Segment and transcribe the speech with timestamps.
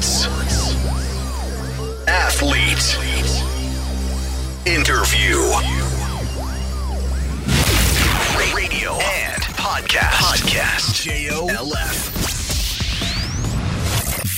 [0.00, 0.76] Sports.
[2.06, 2.98] Athlete.
[4.64, 5.36] Interview.
[8.54, 10.12] Radio and podcast.
[10.14, 11.02] Podcast.
[11.02, 12.12] J-O-L-F.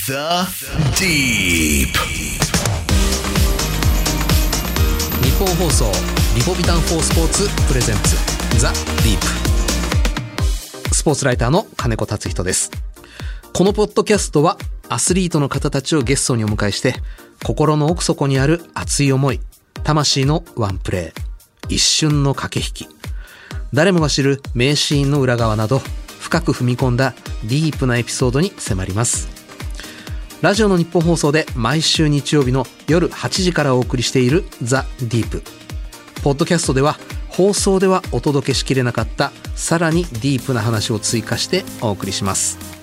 [0.07, 0.47] The
[0.97, 1.95] Deep.
[5.23, 5.91] 日本放送
[6.35, 8.15] リポビタン4スポーツプレゼンツ
[8.59, 9.19] ザ・ディー
[10.89, 12.71] プスポーツライターの金子達人です
[13.53, 14.57] このポッドキャストは
[14.91, 16.95] アスリートの方たちをゲストにお迎えして
[17.45, 19.39] 心の奥底にある熱い思い
[19.85, 22.95] 魂のワンプレー一瞬の駆け引き。
[23.73, 25.79] 誰もが知る名シーンの裏側など
[26.19, 27.13] 深く踏み込んだ
[27.45, 29.29] ディープなエピソードに迫ります。
[30.41, 35.41] ラジオの日本放送で毎週日曜日の夜8時からお送りしているザ・ディープ。
[36.21, 36.97] ポッドキャストでは
[37.29, 42.80] 放送ではお届けしきれなかったさらにディープな話を追加してお送りします。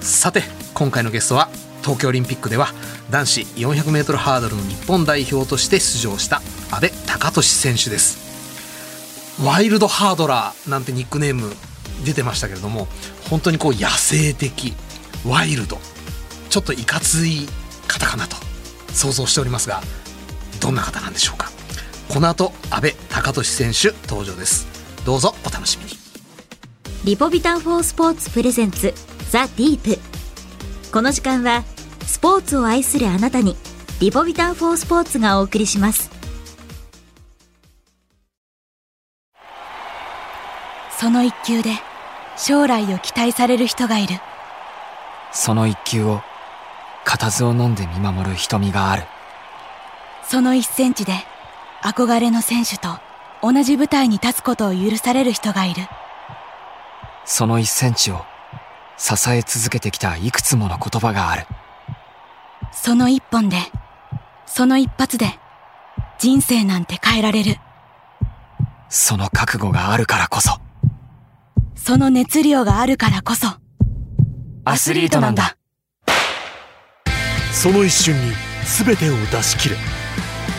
[0.00, 0.42] さて
[0.74, 1.48] 今回のゲストは
[1.82, 2.68] 東京オリンピックでは
[3.10, 6.40] 男子 400m ハードルの日本代表として出場した
[6.70, 8.28] 阿部貴俊選手です。
[9.44, 11.52] ワイルドハードラーなんてニックネーム
[12.04, 12.88] 出てましたけれども
[13.30, 14.74] 本当にこう野生的
[15.26, 15.78] ワイルド。
[16.50, 17.46] ちょっといかつい
[17.86, 18.36] 方かなと
[18.92, 19.82] 想像しておりますが
[20.60, 21.50] どんな方なんでしょうか。
[22.08, 24.66] この後阿部貴俊選手登場です。
[25.04, 25.97] どうぞお楽しみに。
[27.04, 28.92] リポビタン4スポーツプレゼンツ
[29.30, 29.98] ザ・ディープ。
[30.92, 31.62] この時間は
[32.04, 33.56] スポーツを愛するあなたに
[34.00, 36.10] リポビタン4スポーツがお送りします。
[40.98, 41.70] その一球で
[42.36, 44.16] 将来を期待される人がいる。
[45.30, 46.20] その一球を
[47.04, 49.04] 固唾を飲んで見守る瞳がある。
[50.24, 51.12] その一センチで
[51.80, 52.88] 憧れの選手と
[53.40, 55.82] 同じ舞台に立つことを許される人がいる
[57.30, 58.22] その一センチを
[58.96, 61.46] 支え続けてきたいくつもの言葉がある。
[62.72, 63.58] その一本で
[64.46, 65.38] その一発で
[66.18, 67.56] 人生なんて変えられる。
[68.88, 70.58] その覚悟があるからこそ。
[71.76, 73.46] その熱量があるからこそ。
[74.64, 75.58] アスリートなんだ。
[77.52, 78.32] その一瞬に
[78.64, 79.76] 全てを出し切れ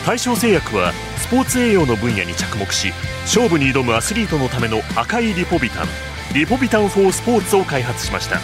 [0.06, 2.92] 大正製薬はスポーツ栄養の分野に着目し
[3.22, 5.86] 勝負に挑むアスリートのための赤いリポビタン
[6.32, 8.38] リポビタン4スポーツを開発しました。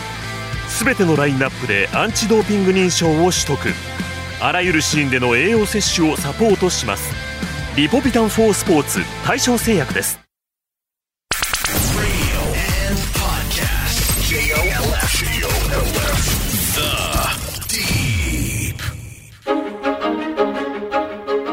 [0.84, 3.56] 全てのラインナップでアンチドーピング認証を取得。
[4.40, 7.14] あらゆるシーンでの栄養摂取をサポートします。
[7.76, 10.18] リポビタン4スポーツ大正製薬です。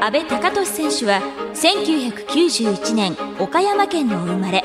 [0.02, 1.22] 阿部貴俊選手は
[1.54, 4.64] 1991年岡山県のお生まれ。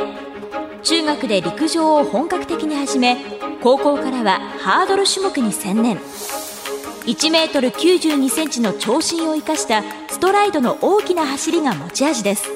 [0.83, 3.17] 中学で陸上を本格的に始め
[3.63, 5.99] 高校からはハードル種目に専念。
[5.99, 12.49] 1メートル92センチの長身を生かしたストライドの大きな走りが持ち味です。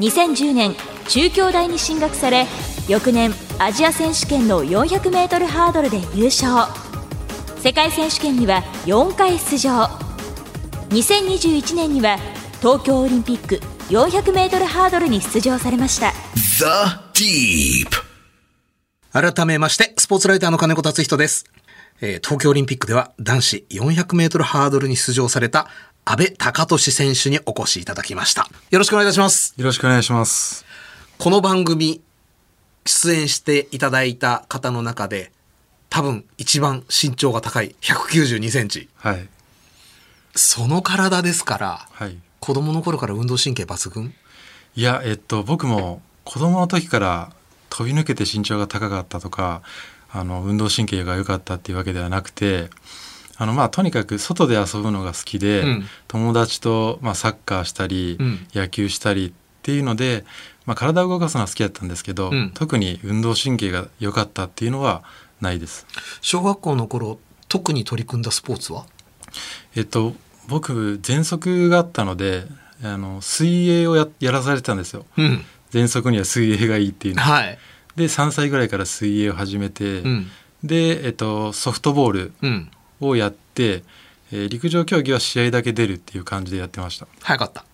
[0.00, 0.74] 2010年
[1.08, 2.46] 中京大に進学され
[2.88, 6.70] 翌年アジア選手権の 400m ハードルで優勝。
[7.58, 9.88] 世界選手権には4回出場。
[10.90, 12.18] 2021年には
[12.60, 13.56] 東京オリンピック
[13.88, 16.12] 400m ハードルに出場されました。
[16.58, 16.64] The
[17.12, 17.90] Deep.
[19.12, 21.44] 改めましてスポーツライターの金子達人です、
[22.00, 25.68] えー東京オリンピックでは男子 400m ハードルに出場された
[26.06, 30.64] 阿部貴俊選手にお越しいただきましたよろしくお願いいたしますよろしくお願いします。
[31.18, 32.00] この番組
[32.86, 35.32] 出演していただいた方の中で
[35.90, 39.28] 多分一番身長が高い192センチはい。
[40.34, 42.16] その体ですからはい。
[42.40, 44.14] 子供の頃から運動神経抜群？
[44.74, 47.32] いや、えっと、僕も子供の時から
[47.70, 49.62] 飛び抜けて身長が高かったとか、
[50.10, 52.68] あの、運動神経が良かったっていうわけではなくて、
[53.38, 55.84] あの、まあ、とにかく外で遊ぶのが好きで、うん。
[56.08, 58.46] 友達と、まあ、サッカーしたり、うん。
[58.52, 59.32] 野球したりっ
[59.62, 60.24] ていうので、
[60.64, 62.50] まあ、体を動かすのは好きだったんですけど、うん。
[62.54, 65.04] 特に運動神経が良かったっていうのは
[65.40, 65.86] ないです。
[66.22, 67.18] 小学校の頃
[67.48, 68.86] 特に取り組んだスポーツは？
[69.76, 70.14] えっと
[70.48, 72.44] 僕喘息があったので
[72.82, 75.04] あの水泳をややらされてたんですよ。
[75.18, 77.22] うん喘息には水泳がいいっていうの。
[77.22, 77.58] はい。
[77.96, 80.26] で3歳ぐらいから水泳を始めて、うん。
[80.62, 82.70] で、えっと、ソフトボールうん。
[83.00, 83.82] をやって、
[84.32, 87.06] えー陸上競技は試合だけ出るっていう感じでやってました。
[87.22, 87.64] 早かった。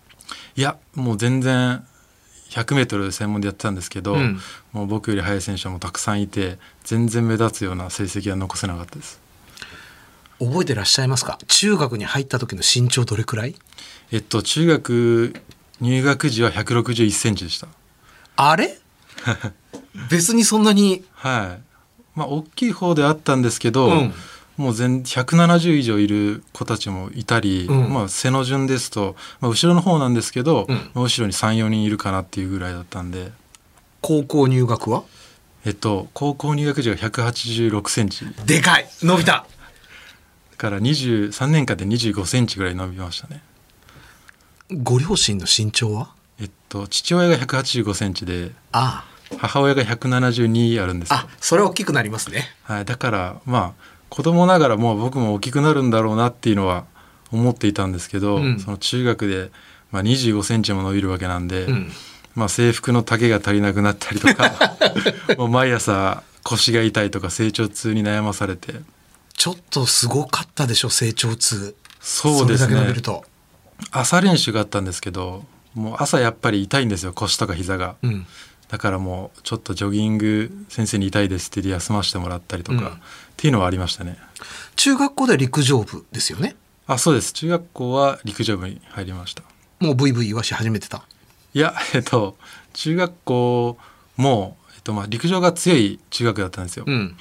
[0.55, 1.83] いやもう全然
[2.51, 4.39] 100m 専門でやってたんですけど、うん。
[4.71, 9.19] もう僕より速い選手はもうたくさんいて全然目立つような成績は残せなかったです。
[10.39, 11.39] 覚えてらっしゃいますか？
[11.47, 13.55] 中学に入った時の身長どれくらい？
[14.11, 15.33] えっと中学
[15.81, 17.67] 入学時は161センチでした
[18.35, 18.77] あれ？
[20.09, 21.03] 別にそんなに。
[21.13, 21.61] はい。
[22.15, 24.13] まあ大きい方であったんですけど、うん。
[24.57, 27.93] もう全170以上いる子たちもいたり、うん。
[27.93, 30.75] まあ、背の順ですと、まあ、後ろの方なんですけど、うん。
[30.93, 33.31] まあ後ろに34人いるかなっていうぐらいだったんで、
[34.01, 35.03] 高校入学は？
[35.65, 38.25] えっと、高校入学時が186センチ。
[38.45, 38.89] でかい。
[39.01, 39.45] 伸びた。
[40.57, 43.41] から23年間で25センチぐらい伸びましたね。
[44.71, 46.09] ご両親の身長は？
[46.39, 49.05] えっと、父親が185センチであ
[49.37, 51.15] 母親が172あるんですよ。
[51.17, 52.49] あそれは大きくなりますね。
[52.63, 56.85] はい、だからまあ子供ながらもう僕も大きくなるんだろうなっていうのは
[57.31, 58.59] 思っていたんですけど、うん。
[58.59, 59.51] その中学で、
[59.91, 61.91] まあ、2 5センチも伸びるわけなんで、うん。
[62.35, 64.51] まあ、制服の丈が足りなくなったりとか
[65.37, 68.81] もう毎朝腰が痛いとか成長痛に悩まされて。
[69.35, 71.75] ちょっとすごかったでしょ成長痛。
[71.99, 72.67] そうですね。
[72.67, 73.25] それだけ伸びると。
[73.91, 75.43] 朝練習があったんですけど
[75.73, 77.95] もう朝やっぱり痛いんですよ腰とか膝が。
[78.03, 78.25] うん
[78.69, 82.99] だからもうちょっとジョギング先生に痛いですって休ませてもらったりとか、うんっ
[83.37, 84.17] ていうのはありましたね。
[84.75, 86.55] 中学校では陸上部ですよね？
[86.87, 89.43] あそうです中学校は陸上部に入りました。
[89.79, 91.03] もうブイブイはし始めてた？
[91.53, 92.35] いやえっと
[92.73, 93.77] 中学校
[94.17, 96.85] も、えっとまあ、陸上が強い中学だったんですよ。
[96.87, 97.15] うん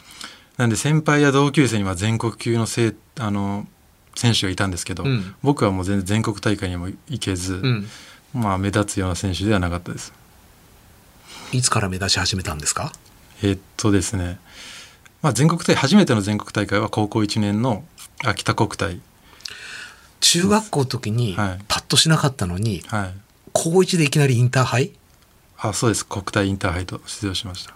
[0.57, 3.67] なんで先輩や同級生には全国級のせいあの
[4.15, 7.87] 選手がいたんですけど、うん僕はもう全然全国大会にも行けず、うん
[8.35, 10.13] まあ目立つような選手ではなかったです。
[11.53, 12.93] いつから目指し始めたんですか？
[13.43, 14.39] えっとですね、
[15.21, 17.85] まあ、全国大初めての全国大会は高校1年の
[18.25, 19.01] 秋田国体、
[20.21, 21.65] 中学校の時にはい。
[21.69, 23.15] パッとしなかったのに、はい、
[23.53, 24.93] 高一でいきなりインターハイ？
[25.59, 26.07] あそうです。
[26.07, 27.75] 国体インターハイと出場しました。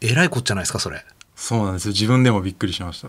[0.00, 1.04] えらいこっちゃないですかそれ。
[1.34, 1.92] そうなんですよ。
[1.92, 3.08] 自分でもびっくりしました。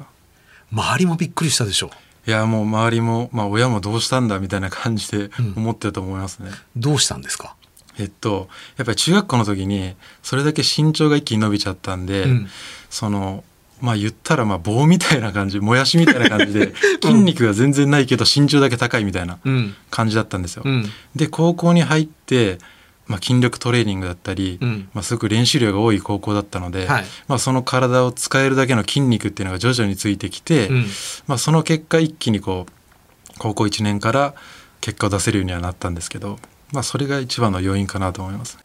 [0.71, 1.91] 周りもびっくりしたでしょ
[2.25, 5.53] いやもう周りも、まあ、親もどうしたんだみたいな感じでうん。
[5.57, 7.55] 思ってると思いますね、どうしたんですか？
[7.99, 8.47] えっと
[8.77, 12.47] やっぱり中学校の時にそれだけ身長が一気に伸びちゃったんで、うん。
[12.89, 13.43] その
[13.81, 16.73] まあ言ったらまあ棒みたいな感じもやしみたいな感じで
[17.03, 19.75] 筋肉が全然ないけど身長だけ高いみたいなうん。
[19.91, 20.63] 感じだったんですよ。
[20.65, 20.89] うん。
[21.15, 22.57] で高校に入って、
[23.05, 24.89] まあ、筋力トレーニングだったり、うん。
[24.93, 27.05] まあ、すごく練習量が多い高校だったので、はい。
[27.27, 30.85] まあ、その体を使えるだけの筋肉っていうのが徐々についてきて、うん。
[31.27, 32.71] まあ、その結果一気にこう
[33.39, 34.33] 高校1年から
[34.81, 36.39] 結果を出せるようにはなったんですけど、
[36.71, 38.57] まあ、それが一番の要因かなと思います。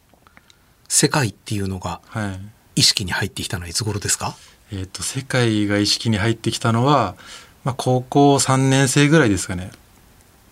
[0.88, 2.40] 世界っていうのがはい。
[2.76, 4.36] 意識に入ってきたのはいつ頃ですか？
[4.70, 7.16] えー、と世界が意識に入ってきたのは、
[7.64, 9.70] まあ、高校3年生ぐらいですかね。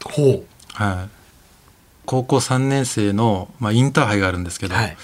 [0.04, 1.15] ほはい、
[2.06, 4.96] 高校3年生の、まあ、インターハイがあるんですけど、はい。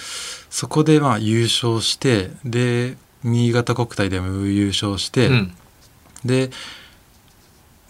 [0.49, 5.55] そこでまあ優勝してで新潟国体でも優勝して、うん。
[6.25, 6.51] で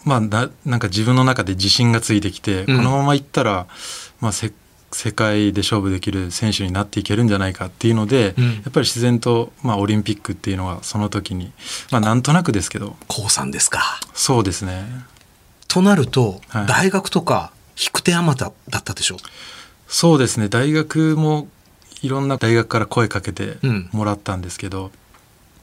[0.03, 2.77] まあななんか自分の中で自信がついてきて、うん。
[2.77, 3.67] このままいったら、
[4.19, 4.51] まあ、せ
[4.91, 8.43] 世界で勝負できる選手になっていけるんじゃないかっていうので、うん。
[8.45, 11.51] やっぱり自然と、まあ、オリンピックっていうのはその時に、
[11.91, 12.95] まあ、なんとなくですけど。
[13.07, 13.99] 高3ですか。
[14.13, 14.85] そうですね。
[15.67, 16.67] となると、はい。
[16.67, 19.17] 大学とか引く手あまただったでしょ？
[19.87, 20.49] そうですね。
[20.49, 21.47] 大学も
[22.01, 23.89] いろんな大学から声かけてうん。
[23.91, 24.91] もらったんですけど、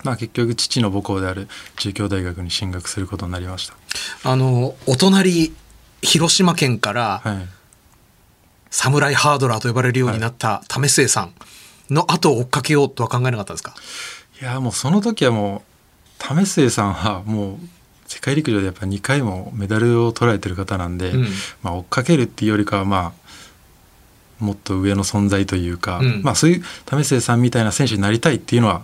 [0.04, 3.74] まあ、結局父の母校である中京大学に進学することになりました。
[4.30, 5.52] あのお隣
[6.02, 7.48] 広島県からはい。
[8.72, 11.32] サムライハードラーと呼ばれるようになった為末さん
[11.90, 13.74] の後を追っかけようとは考えなかったんですか？
[14.40, 15.64] いやもうその時はも
[16.20, 17.58] う為末さんはもう
[18.10, 21.26] 世界陸上でやっぱ2回もメダルを取られてる方なんで、うん。
[21.62, 26.22] まあ、追っかけるっていうよりかはまあもっと上の存在というか、うん。
[26.24, 28.82] まあそういう為末さんみたいな選手になりたいっていうのは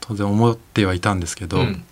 [0.00, 1.82] 当然思ってはいたんですけど、うん。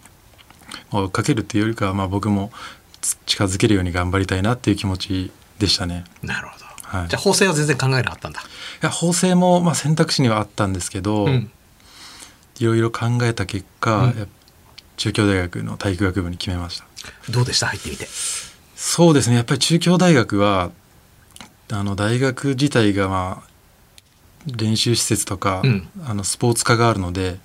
[0.92, 2.52] まあ追っかけるっていうよりかはまあ僕も
[3.00, 6.04] つ近づけるように頑張りたいなっていう気持ちでしたね。
[6.23, 6.66] なるほど、
[6.99, 8.40] はい、じゃあ法制は全然考えなかったんだ。
[8.40, 8.45] い
[8.83, 11.50] や法政もまあ選択肢にはあったんですけど、うん。
[12.59, 14.18] いろいろ考えた結果、うん。
[14.18, 14.36] やっぱ
[14.97, 16.87] 中京大学の体育学部に決めました。
[17.31, 17.67] どうでした？
[17.67, 18.07] 入ってみて。
[18.75, 19.37] そうですね。
[19.37, 20.71] やっぱり中京大学は
[21.71, 23.49] あの大学自体がまあ
[24.47, 25.88] 練習施設とか、うん。
[26.07, 27.38] あのスポーツ科があるので、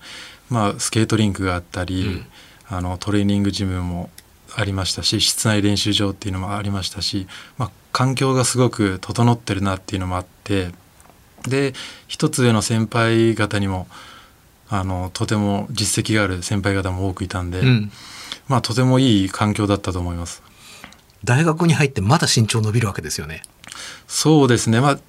[0.49, 2.25] まあ、スケートリンクがあったり、うん。
[2.73, 4.09] あのトレーニングジムも
[4.55, 7.27] ありましたし室内練習場っていうのもありましたし、
[7.57, 10.71] まあ、環境がすごく整ってるなっていうのもあって
[11.43, 11.73] で
[12.07, 13.87] 一つ上の先輩方にも
[14.73, 17.91] あのとても実績がある先輩方も多くいたんで、うん
[18.47, 20.41] まあ、とてもいい環境だったと思います。
[21.25, 23.43] 大学に入ってまだ身長伸びるわけですよね
[24.07, 24.99] そうですね、まあ、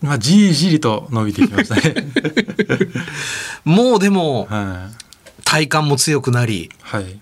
[0.00, 1.94] まあ、じりじりと伸びてきましたね。
[3.64, 5.02] もうでもはい。
[5.44, 7.18] 体幹も強くなりはい。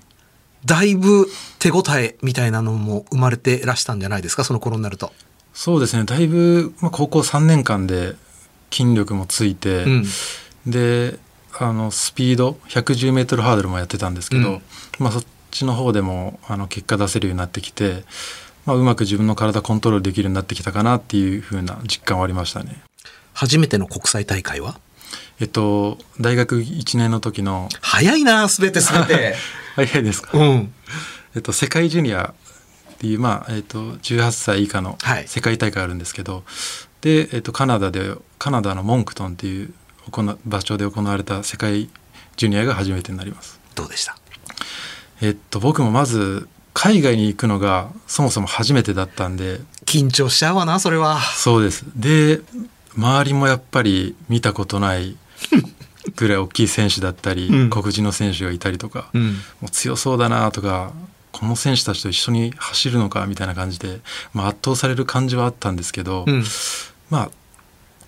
[0.65, 1.29] だいぶ
[1.59, 5.13] 手応えみたいなのも生まれてらしたんじゃないですかその頃になると。
[5.53, 8.15] そうですね、だいぶ、まあ、高校3年間で
[8.71, 10.07] 筋力もついて、うん
[10.67, 11.19] で、
[11.59, 14.63] あの、スピード、110メートルハードルもやってたんですけど、うん。
[14.99, 18.05] まあ、そちの方でもあの結果出せるようになってきて、
[18.67, 22.83] まあ、うまく自分の体コントロールできるようになってきたかなっていう風な実感はありましたね。
[23.35, 24.79] 初めての国際大会は？
[25.41, 29.35] えっと大学1年の時の早いなすべてすべて。
[29.77, 30.73] 早いですか、うん。
[31.35, 32.35] えっと、世界ジュニア
[32.93, 35.29] っていう、まあえっと、18歳以下のはい。
[35.29, 36.43] 世界大会あるんですけど、
[37.01, 39.73] で、えっと、カナダでカナダのモンクトンっていう
[40.47, 41.89] 場所で行われた世界
[42.37, 43.61] ジュニアが初めてになります。
[43.75, 44.17] どうでした？
[45.23, 49.61] えっと、僕もまず海外に行くのがそもそも初めてだったんで。
[49.85, 51.21] 緊張しちゃうわなそれは。
[51.21, 51.85] そうです。
[51.97, 52.41] で
[52.97, 55.17] 周りもやっぱり見たことない
[56.17, 57.71] ぐらい大きい選手だったり、うん。
[57.71, 59.33] 黒人の選手がいたりとか、うん。
[59.61, 60.93] もう強そうだなとか
[61.33, 64.01] この選手たちと一緒に走るのかみたいな感じで、
[64.33, 66.45] まあ、圧倒される感じはあったんですけど、うん。
[67.11, 67.31] まあ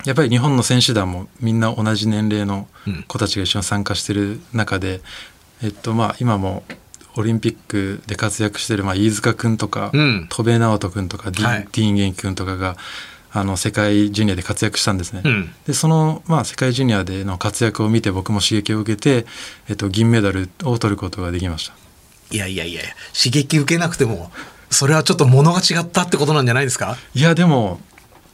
[0.05, 3.03] やっぱり日本の選手団もみんな同じ年齢のうん。
[3.03, 5.01] 子たちが一緒に参加してる中で、
[5.61, 6.63] えっとまあ今も
[7.15, 10.27] オリンピックで活躍してる、まあ、飯塚君とか、うん。
[10.29, 11.67] 戸辺直人君とかディ,、はい。
[11.71, 12.75] ディーン・ゲンキ君とかが
[13.31, 15.21] あの世界ジュニアで活躍したんですね。
[15.23, 15.53] うん。
[15.65, 19.25] でその、まあ、世界ジュニアでの活躍を見て僕も刺激を受けて、
[19.69, 21.73] えっと、銀メダルを取ることができました。
[22.31, 22.81] いやいやいや
[23.13, 24.31] 刺激受けなくても
[24.71, 26.97] それはちょっと物が違ったってことなんじゃないですか？
[27.13, 27.79] いやでも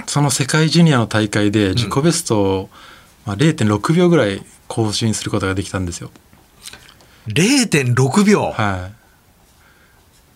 [0.10, 2.70] その世界ジュニアの大会で自己ベストを、
[3.28, 6.10] まあ、0.6秒ぐらい更新することができたんですよ。
[7.28, 8.54] 0.6秒、はい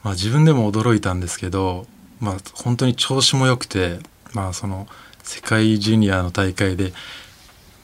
[0.03, 1.87] まあ、自分でも驚いたんですけど、
[2.19, 3.97] まあ、本当に調子も良くて、
[4.33, 4.87] まあ、その
[5.23, 6.93] 世界ジュニアの大会で、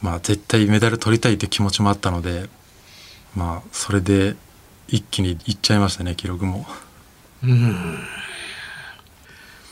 [0.04, 2.50] まあ、絶対メダル取りたいという気持ちもあったので、
[3.36, 4.36] まあ、それで
[4.88, 6.68] 一気にいっちゃいましたね記録も。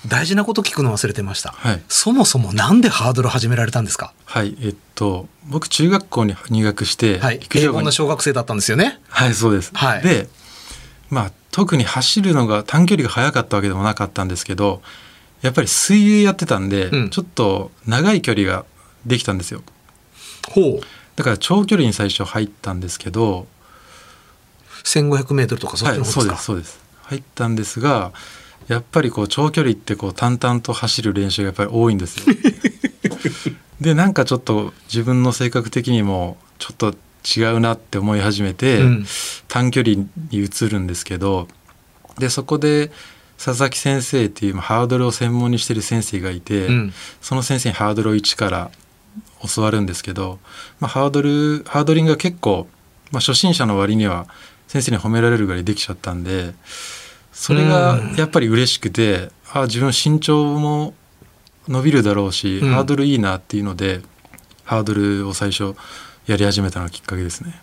[0.06, 1.82] 大事なこと聞くの忘れてました、はい。
[1.90, 4.14] そもそもなんでハードル始められたんですか？
[4.26, 7.40] はいえっと僕中学校に入学して、はい。
[7.40, 7.66] 陸上部に。
[7.66, 9.00] 英語の小学生だったんですよね？
[9.10, 9.72] はいそうです。
[9.74, 10.04] はい。
[10.04, 10.30] で
[11.10, 14.82] まあ特に走るのが短距離が速かったわけでもなかったんですけど
[15.42, 17.10] やっぱり水泳やってたんで、うん。
[17.10, 18.66] ちょっと長い距離が
[19.06, 19.64] できたんですよ。
[20.50, 20.82] ほう。
[21.16, 23.48] だから長距離に最初入ったんですけど
[24.84, 26.80] 1500m とかそっはいそうちの方ですか、ですそうです。
[27.04, 28.12] 入ったんですが
[28.68, 32.36] やっぱりこう長距離ってこう淡々と走る練習がやっぱり多いんですよ。
[33.80, 36.96] でなんかちょっと自分の性格的にもちょっと
[37.26, 39.06] 違うなって思い始めて、うん
[39.48, 41.48] 短距離に移るんですけど
[42.20, 42.92] でそこで
[43.44, 48.72] 佐々木先生っていうまあハードルを専門にしてる先生がいて、うんその先生にハードルを一から
[49.56, 50.40] 教わるんですけど、
[50.80, 52.68] まあ、ハードルハードリングが結構、
[53.12, 54.28] まあ、初心者の割には
[54.68, 56.54] 先生に褒められるぐらいできちゃったんで
[57.40, 60.96] それがやっぱり嬉しくてあ自分身長も
[61.68, 62.72] 伸びるだろうし、うん。
[62.72, 64.02] ハードルいいなっていうので
[64.64, 65.76] ハードルを最初
[66.26, 67.62] やり始めたのがきっかけですね。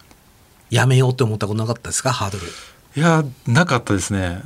[0.71, 2.13] やめようって思ったことなかったですか？
[2.13, 2.45] ハードル。
[2.97, 4.41] いやなかったですね。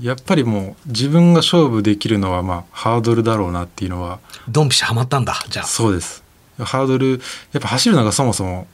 [0.00, 5.66] やっぱりもう自分が勝負できるのはまあハードルだろうなっていうのはドンピシャハマったんだじゃあ。
[5.66, 6.22] そうです。
[6.56, 7.20] ハードル
[7.52, 8.68] やっぱ走るのがそもそも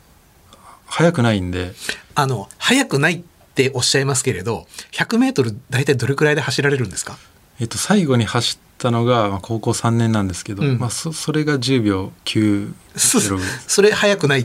[0.86, 1.72] 速くないんで。
[2.14, 7.16] あの速くないっておっしゃいますけれど 100m 大体どれくらいで走られるんですか？
[7.60, 10.78] えっと、最後に走ったのがまあ高校3年なんですけど、うん。
[10.80, 14.44] まあ、そそれが10秒9そそれ速くないっ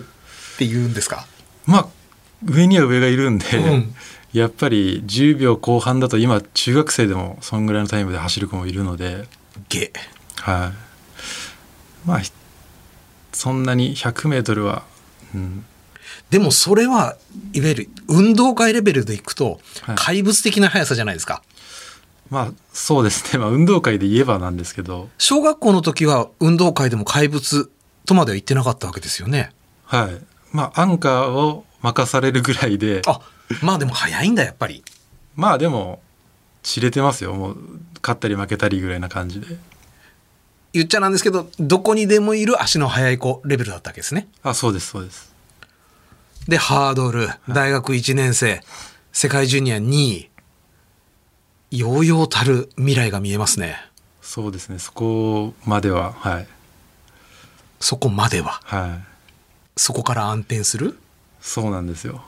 [0.60, 1.26] て言うんですか？
[1.66, 1.88] まあ
[2.46, 3.96] 上には上がいるんで、うん。
[4.32, 9.26] やっぱり10秒後半だと今中学生でもそんぐらいのタイムで走る子もいるので。
[9.70, 9.92] ゲ
[10.36, 10.72] は
[12.06, 12.08] い。
[12.08, 12.32] まあひ
[13.34, 14.84] そんなに 100m は、
[15.34, 15.66] うん、
[16.30, 17.18] でもそれは
[17.54, 19.96] いわゆる運動会レベルでいくとはい。
[19.96, 21.42] 怪物的な速さじゃないですか、
[22.30, 25.10] まあそうですね、 まあ、運動会で言えばなんですけど。
[25.18, 27.72] 小学校の時は運動会でも怪物
[28.06, 29.52] とまでは言ってなかったわけですよね。
[29.86, 30.18] はい。
[30.52, 33.02] まあアンカーを任されるぐらいで。
[33.06, 33.22] あ
[33.62, 34.84] まあでも速いんだやっぱり。
[35.36, 36.02] まあでも
[36.62, 37.34] 知れてますよ。
[37.34, 37.58] もう
[38.02, 39.48] 勝ったり負けたりぐらいな感じで。
[40.74, 44.28] 言っちゃなんですけどどこにでもいる足の速い子レベルだったわけですね。
[44.44, 45.29] あそうですそうです
[46.50, 48.64] でハードル大学1年生
[49.12, 50.30] 世界ジュニア2位。
[51.70, 53.78] ようようたる未来が見えますね。
[54.24, 54.80] そうですね。
[54.80, 56.48] そこまでははい。
[57.80, 58.62] そこまでは？
[58.64, 59.06] はい。
[59.78, 60.98] そこから暗転する？
[61.40, 62.24] そうなんですよ。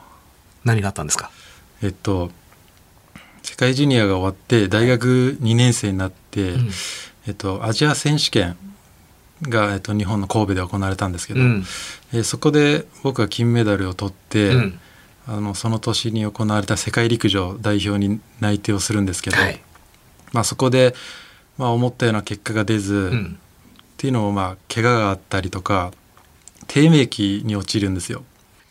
[0.62, 1.32] 何があったんですか？
[1.82, 2.30] えっと
[3.42, 6.70] 世界ジュニアが終わって大学2年生になって、ん。
[7.26, 8.56] えっと、アジア選手権
[9.42, 11.64] が、えっと、日本の神戸で行われたんですけど、うん。
[12.12, 14.80] えーそこで僕が金メダルを取って、うん。
[15.26, 19.60] あのその年に行われた世界陸上代表に内定をするんですけど、はい。
[20.32, 20.94] まあ、そこで、
[21.58, 23.38] まあ、思ったような結果が出ず、っうん。
[23.98, 25.92] ていうのもまあ怪我があったりとか
[26.66, 28.24] 低迷期に陥るんですよ。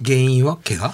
[0.03, 0.93] 原因は怪我？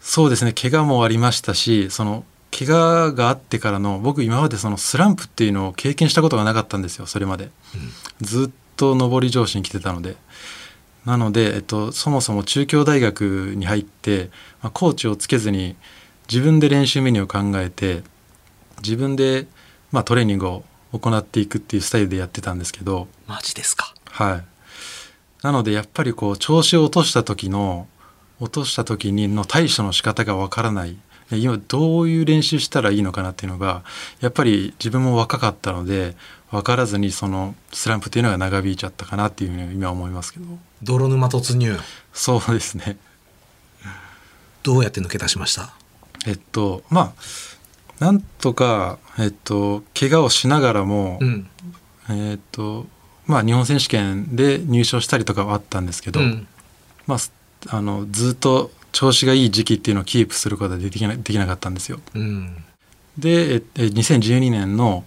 [0.00, 0.54] そうですね。
[0.54, 2.24] 怪我もありましたしその
[2.56, 7.50] 怪我があってからの僕今までそのスランプっていうのを経験したことがなかったんですよそれまで、
[8.22, 10.16] ずっと上り調子に来てたので
[11.04, 14.28] なので、えっと、そもそも中京大学に入って、
[14.60, 15.76] まあ、コーチをつけずに
[16.28, 18.02] 自分で練習メニューを考えて
[18.82, 19.46] 自分で、
[19.92, 23.94] まあ、トレーニングを行っていくっていうスタイルでやってたんですけど、マジですか。
[24.10, 24.44] はい。
[25.42, 27.86] なのでやっぱりこう調子を落とした時の
[28.40, 30.96] 落とした時にの対処の仕方がわからない。
[31.30, 33.82] で今どういう練習したらいいのかなっていうのが
[34.20, 36.16] やっぱり自分も若かったので
[36.50, 40.46] 分からずにそのスランプっていうのが長引いちゃったかなっていうふうに今は思いますけど
[40.82, 41.76] 泥沼突入。
[42.12, 42.96] そうですね
[44.62, 45.74] どうやって抜け出しました？
[46.26, 47.14] えっとま
[48.00, 51.48] あなんとかえっと怪我をしながらも、うん。
[52.10, 52.86] えっと
[53.26, 56.46] まあ日本選手権で入賞したりとかはあったんですけど、うん
[57.06, 57.32] まあす
[57.68, 62.00] あのずっと調子がいい時期っていうのをキープすることはできなできなかったんですよ。
[62.14, 62.64] うん。
[63.18, 65.04] でええ2012年の、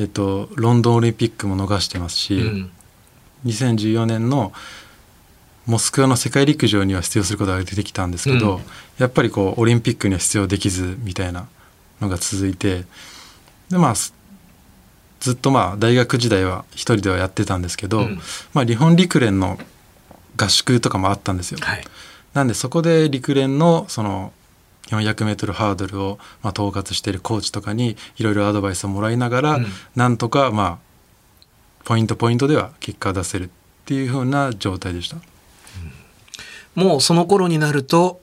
[0.00, 2.70] えっと、ロンドンオリンピックも逃してますし、うん。
[3.46, 4.52] 2014年の
[5.66, 8.62] モスクワの世界陸上には出場することが出てきたんですけど、うん
[8.98, 11.48] やっぱりこうオリンピックには出場できずみたいな
[12.02, 12.84] のが続いて
[13.70, 14.12] でまあす
[15.20, 18.20] ずっとまあ大学時代は一人ではやってたんですけど、うん
[18.52, 19.58] まあ、日本陸連の
[20.36, 21.58] 合宿とかもあったんですよ。
[21.62, 21.84] はい。
[22.34, 24.34] なんでそこで陸連のその
[24.88, 30.90] 400m ハードルをまあ統括しているコーチとかにいろいろアドバイスをもらいながら、うんなんとかまあ
[31.84, 33.48] ポイントポイントでは結果を出せるっ
[33.86, 35.16] ていう風な状態でした。
[36.74, 38.20] もうその頃になると、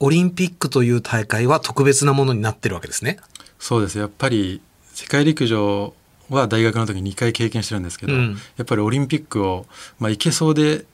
[0.00, 3.18] オリンピックという大会は特別なものになってるわけですね。
[3.58, 4.60] そうですやっぱり
[4.92, 5.94] 世界陸上
[6.28, 9.66] は大学の時に2回経験してるんですけど、うんやっぱりオリンピックを、
[9.98, 10.84] まあ、行けそうで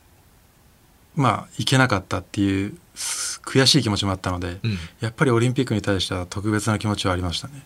[1.16, 7.62] まあ行けなかったっていうす悔しい気持ちもあったので、うんやっぱりオリンピックに対しては特別な気持ちはありましたね。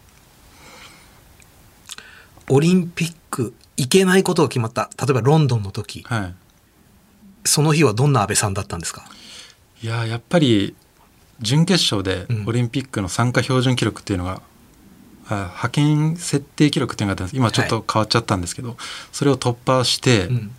[2.48, 4.90] オリンピック行けないことが決まった。
[4.98, 6.02] 例えばロンドンの時。
[6.02, 6.34] はい
[7.44, 9.04] その日はどんな安倍さんだったんですか？
[9.82, 10.74] いややっぱり
[11.40, 14.42] 準決勝でうんオリンピックの参加標準記録っていうのが、
[15.28, 18.76] あ派遣設定記録っていうのがあったんです今ちょっと変わっちゃったんですけど、
[19.12, 20.50] それを突破して、うん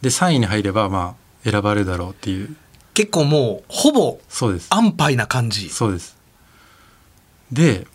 [0.00, 2.54] で3位に入ればまあ選ばれるだろうっていう
[2.94, 4.68] 結構もうほぼそうです。
[4.70, 5.68] 安牌な感じ。
[5.68, 6.16] そうです。
[7.52, 7.86] で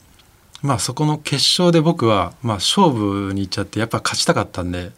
[0.62, 4.92] まあそこの決勝で僕は、まあ、勝負に行っちゃってやっぱ勝ちたかったんで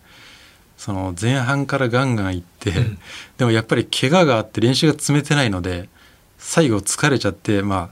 [0.75, 2.97] その前半からガンガン行って、ん。
[3.37, 5.87] でもやっぱり怪我があって練習が積めてないので
[6.39, 7.89] 最後疲れちゃってまあ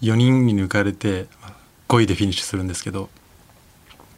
[0.00, 1.52] 4人に抜かれてまあ
[1.88, 3.10] 5位でフィニッシュするんですけど。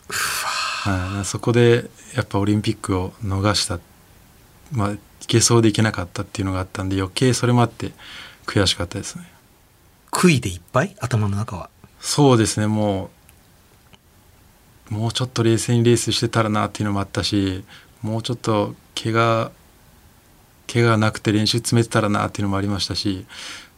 [0.08, 1.24] はい。
[1.24, 3.80] そこでやっぱオリンピックを逃した
[4.72, 7.92] まあいけそうでいけなかったっていうのがあったんで余計それもあって
[8.46, 9.24] 悔しかったですね。
[10.10, 10.96] 悔いでいっぱい？
[11.00, 11.70] 頭の中は。
[12.00, 12.66] そうですね。
[12.66, 13.10] も
[14.90, 17.64] うもうちょっと冷静にレースしてたらなっていうのもあったし
[18.02, 19.50] もうちょっと怪我
[20.72, 23.26] 怪我がなくて練習詰めてたらなっていうのもありましたし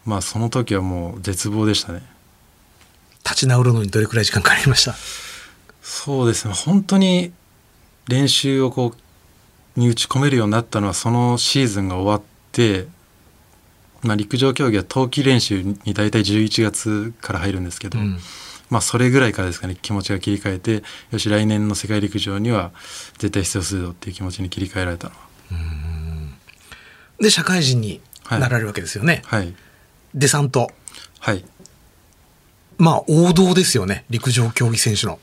[0.05, 2.03] まあその時はもう絶望でしたね。
[3.25, 4.95] 立ち直るのにどれくらい時間かかりました？
[5.83, 6.55] そうですね。
[6.55, 7.33] 本当に
[8.07, 8.99] 練習をこう
[9.79, 12.87] に打ち込めるようになったのはそのシーズンが終わって、
[14.03, 18.19] まあ、陸上競技は冬季練習に大体11月から入るんですけど、うん
[18.71, 22.71] まあそれぐらいからですかね気持ちが切り替えてよし来年の世界陸上には
[23.17, 25.21] 絶対出場するぞっていう気持ちに切り替えられたのは
[27.19, 29.23] で社会人になられるわけですよね。
[29.25, 29.55] はい
[30.15, 30.71] デサント。
[31.19, 31.45] はい
[32.77, 35.19] まあ王道ですよね陸上競技選手の。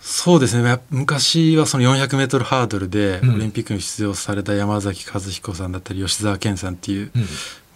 [0.00, 7.26] そうですねや昔はその 400m ハードルでうんオリンピックに出場された山崎和彦さんだったり吉沢健さんっていう、うん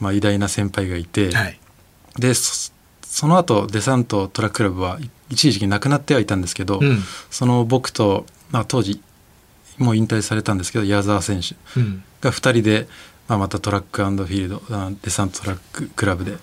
[0.00, 1.58] まあ、偉大な先輩がいて、はい。
[2.18, 4.98] でそその後デサントトラッククラブは
[5.30, 6.98] 一時期なくなってはいたんですけど、うん
[7.30, 9.00] その僕と、まあ、当時
[9.78, 12.02] もう引退されたんですけど矢沢選手うん。
[12.20, 12.88] が2人で、
[13.28, 16.38] まあ、またトラックフィールドあデサントトラッククラブで、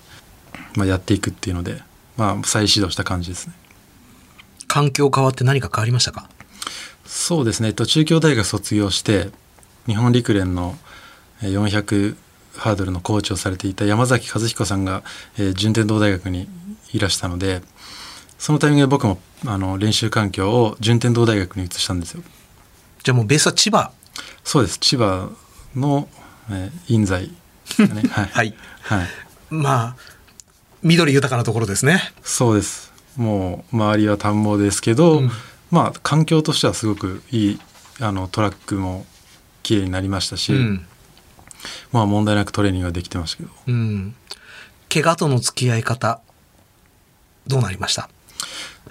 [0.76, 1.82] まあ、やっていくっていうので、
[2.16, 3.54] まあ、再始動した感じですね。
[4.72, 6.28] 環境変わって何か変わりましたか？
[7.04, 9.30] そうですね、えっと、中京大学卒業して
[9.86, 10.76] 日本陸連の
[11.42, 12.16] えー400
[12.56, 15.02] ハードルのコーチをされていた山崎和彦さんが、
[15.36, 16.48] えー順天堂大学に
[16.92, 17.60] いらしたので
[18.38, 22.22] そのタイミングで僕もあの練習環境を順天堂大学に移したんですよ。
[23.02, 23.90] じゃあもうベースは千葉？
[24.44, 25.30] そうです千葉
[25.76, 26.08] の、
[26.50, 27.30] えー印西
[27.78, 28.54] ですかね、はいはい。
[28.82, 29.08] はい、
[29.50, 29.96] まあ、
[30.82, 32.12] 緑豊かなところですね。
[32.22, 35.30] そうですもう周りは田んぼですけど、うん。
[35.70, 37.60] まあ環境としてはすごくいい
[38.00, 39.06] あのトラックも
[39.62, 40.86] 綺麗になりましたし、うん。
[41.92, 43.50] まあ問題なくトレーニングができてましたけど。
[43.68, 44.14] うん。
[44.92, 46.20] 怪我との付き合い方、
[47.46, 48.10] どうなりました？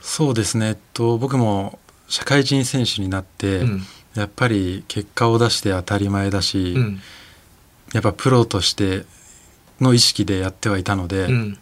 [0.01, 3.84] そうですね、えっと、僕も社会人選手になって、うん。
[4.15, 7.01] やっぱり結果を出して当たり前だし、うん。
[7.93, 9.05] やっぱプロとして
[9.79, 11.57] の意識でやってはいたので、うん。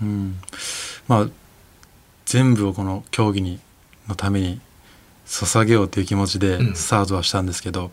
[0.00, 0.38] うん。
[1.08, 1.28] まあ
[2.32, 3.60] 全部をこの競技に
[4.08, 4.58] のために
[5.26, 6.74] 捧げようという気持ちでうん。
[6.74, 7.90] スタートはしたんですけど、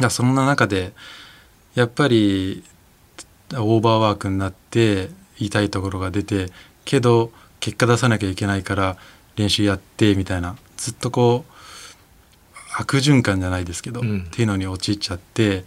[0.00, 0.92] いやそんな中で
[1.76, 2.64] やっぱり
[3.52, 6.50] オーバーワークになって痛いところが出て
[6.84, 7.30] けど
[7.60, 8.96] 結果出さなきゃいけないから
[9.36, 10.56] 練習やってみたいな。
[10.76, 11.52] ずっとこう
[12.76, 14.24] 悪循環じゃないですけど、うん。
[14.26, 15.64] っていうのに陥っちゃって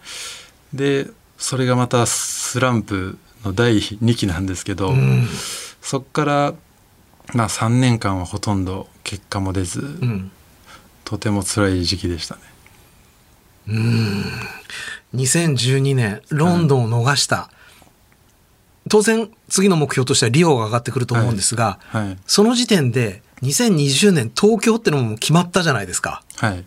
[0.74, 1.06] で
[1.38, 5.26] それがまたスランプの第2期なんですけど、うん。
[5.80, 6.54] そこから、
[7.32, 10.30] まあ、3年間はほとんど結果も出ず、うん。
[11.04, 12.40] とても辛い時期でしたね。
[15.14, 17.50] 2012年ロンドンを逃した、
[18.90, 26.22] 当然次の目標としてはリオが上がってくると思うんですが、はい、その時点で2020年東京ってのも決まったじゃないですか。
[26.36, 26.64] はい、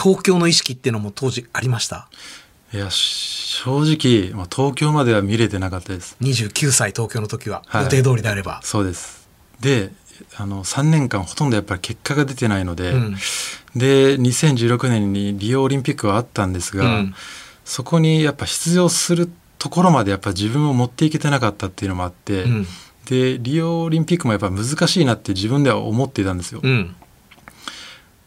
[0.00, 2.08] 東京の意識っていうのも当時ありました？
[2.72, 6.16] いやし正直、まあ、東京までは見れてなかったです。
[6.20, 7.84] 29歳東京の時は、はい。
[7.84, 9.21] 予定通りであれば、そうです
[9.62, 9.92] で
[10.36, 13.16] あの3年間ほとんどやっぱり結果が出てないので、うん。
[13.74, 17.14] で2016年にリオオリンピックはあったんですが、うん。
[17.64, 22.66] そこにやっぱ出場するところまでやっぱ自分を持っていけてなかったっていうのもあって、うん。
[23.06, 26.60] でリオオリンピックもやっぱ難しいなって自分では思っていたんですよ。
[26.62, 26.94] うん。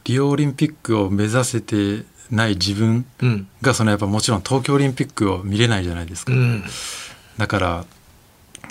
[0.06, 3.48] リオオリンピックを目指せてない自分うん。
[3.62, 6.64] がそのやっぱもちろん東京オリンピックを見れないじゃないですか、うん。
[7.38, 7.86] だから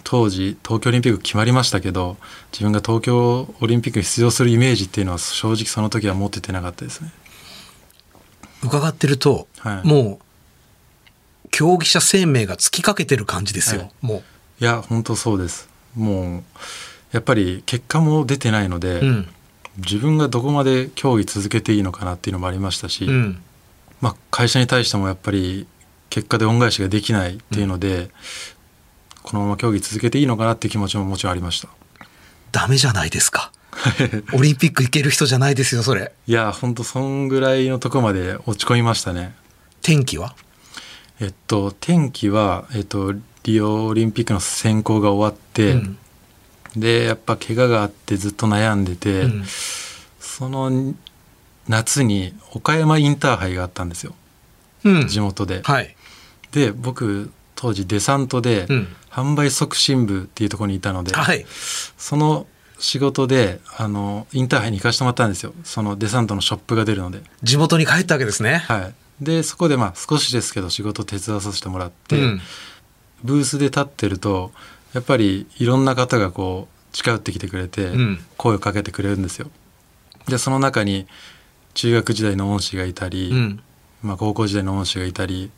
[0.04, 2.16] 当時東京オリンピック決まりましたけど
[2.52, 7.10] 自分が東京オリンピックに出場するイメージっていうのは正直その時は持っててなかったですね。
[8.62, 9.86] 伺ってると、はい。
[9.86, 10.20] も
[11.44, 13.92] う競技者生命が尽きかけてる感じですよ、はい。
[14.02, 14.22] も
[14.60, 15.68] いや本当そうです。
[15.96, 16.42] もう
[17.12, 19.28] やっぱり結果も出てないので、う、うん。
[19.78, 23.42] 自分がどこまで競技続けていいのかなっていうのもありましたし、うん。
[24.00, 25.66] まあ、会社に対してもやっぱり
[26.10, 28.10] 結果で恩返しができないっていうので、
[29.24, 31.68] このまま競技続けていいのかなっていう気持ちももちろんありました。
[32.52, 33.50] ダメじゃないですか。
[34.34, 36.12] オリンピック行ける人じゃないですよそれ。
[36.26, 39.34] いや本当そんぐらいのとこまで落ち込みましたね。
[39.82, 40.36] 天気は？
[41.20, 45.98] えっと天気は、えっと、リオオリンピックの選考が終わって、うん。
[46.76, 49.44] でやっぱ怪我があってずっと悩んでて、うん。
[50.20, 50.94] その
[51.66, 54.14] 夏に岡山インターハイがあったんですよ。
[54.84, 55.08] うん。
[55.08, 55.62] 地元で。
[55.64, 55.96] はい、
[56.52, 61.46] で僕当時デサントでうん販売促進部っていうところにいたので、はい。
[61.48, 62.48] その
[62.80, 65.54] 仕事であのインターハイに行かせてもらったんですよ。
[65.62, 67.22] そのデサントのショップが出るので。
[67.42, 72.40] 地元に帰ったわけですね、はい、でそこでまあ少しですけど仕事手伝わさせてもらって、うん。
[73.22, 74.50] ブースで立ってると
[74.92, 78.24] やっぱりいろんな方がこう近寄ってきてくれてうん。
[78.36, 79.48] 声をかけてくれるんですよ。
[80.26, 81.06] でその中に
[81.74, 83.60] 中学時代の恩師がいたり、うん。
[84.02, 85.50] まあ、高校時代の恩師がいたり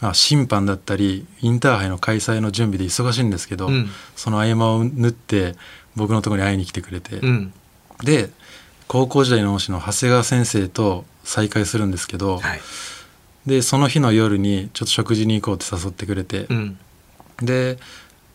[0.00, 3.88] あ審判だったりインターハイの開催の準備で忙しいんですけど、うん。
[4.14, 5.56] その合間を縫って
[5.94, 7.52] 僕のところに会いに来てくれて、うん。
[8.02, 8.30] で
[8.88, 12.60] 高校時代の恩師の長谷川先生と再会するんですけど、はい。
[13.46, 16.78] でその日の夜にちょっと食事に行こうって誘ってくれて、うん。
[17.40, 17.78] で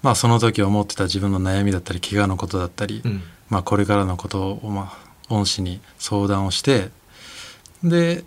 [0.01, 3.21] まあその時思ってた自分の悩みだったり怪我のことだったり、うん。
[3.49, 6.89] まあこれからのことをまあ恩師に相談をして
[7.83, 8.23] で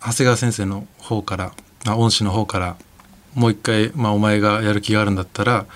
[0.00, 1.52] 長谷川先生の方から
[1.86, 2.76] あ恩師の方から
[3.34, 5.66] もう一回、まあ、お前がやる気があるんだったら、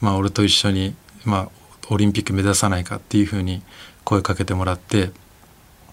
[0.00, 1.48] まあ、俺と一緒に、まあ、
[1.90, 3.62] オリンピック目指さないかっていうふうに
[4.04, 5.10] 声かけてもらって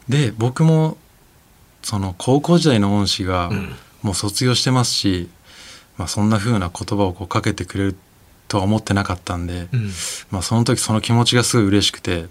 [0.09, 0.97] で僕も
[1.81, 3.75] その高校時代の恩師がうん。
[4.03, 5.29] もう卒業してますし、
[5.97, 7.95] まあ、そんなふうな言葉をこうかけてくれる
[8.47, 9.91] とは思ってなかったんで、うん。
[10.29, 12.27] まあ、その時その気持ちがすごい嬉しくて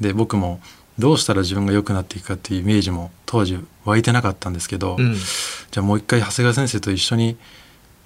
[0.00, 0.60] で僕も
[0.98, 5.16] どうしたら自分が良くなっていくかっていうイメージも当時湧いてなかったんですけど、うん
[5.70, 7.36] じゃあもう一回長谷川先生と一緒に、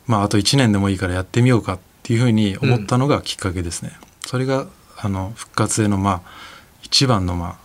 [0.07, 3.93] まあ、あと1年でもいいからやってみようかっていうふうに思ったのがきっかけですね。
[4.27, 4.67] それが
[4.99, 6.23] あの復活へのまあ
[6.83, 7.57] 一番のまあ、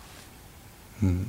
[1.02, 1.26] うん、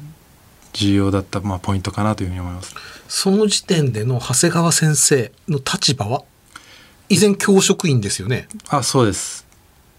[0.75, 2.75] 重要だったまあポイントかなというふうに思います。
[3.09, 6.25] その時点での長谷川先生の立場は
[7.09, 9.47] 依然教職員ですよねあそうです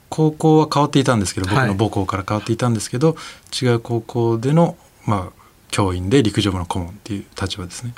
[0.10, 1.67] 高校は変わっていたんですけど僕はい。
[1.67, 3.15] の母校から変わっていたんですけど、
[3.62, 7.93] 違う高校での、まあ、教員で陸上部の顧問っていう立場ですね。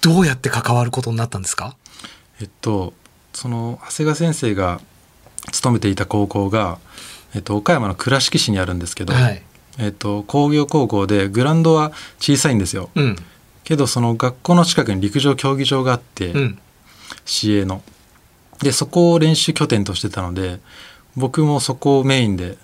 [0.00, 1.76] どうやって関わることになったんですか？
[2.40, 2.92] えっと
[3.32, 4.80] その長谷川先生が
[5.50, 6.78] 勤めていた高校が、
[7.34, 9.42] えっと、岡山の倉敷市にあるんですけど、はい。
[9.78, 12.90] えっと、工業高校でグラウンドは小さいんですよ。
[12.94, 13.16] うん。
[13.64, 16.58] けどその学校の近くに陸上競技場があって、うん。
[17.24, 17.82] 市営の
[18.62, 20.60] でそこを練習拠点としてたので
[21.16, 22.58] 僕もそこをメインで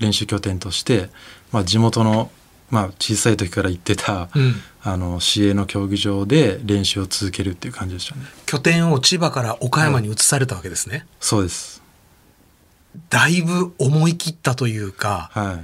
[0.00, 1.08] 練習拠点として、
[1.52, 2.30] まあ、地元の、
[2.70, 4.54] まあ、小さい時から行ってた、うん。
[4.84, 8.22] あの市営の競技場で練習を続けるっていう感じでしたね。
[8.46, 11.06] 拠点を千葉から岡山に移されたわけですね。
[11.20, 11.82] そうです。
[13.08, 15.60] だいぶ思い切ったというか、は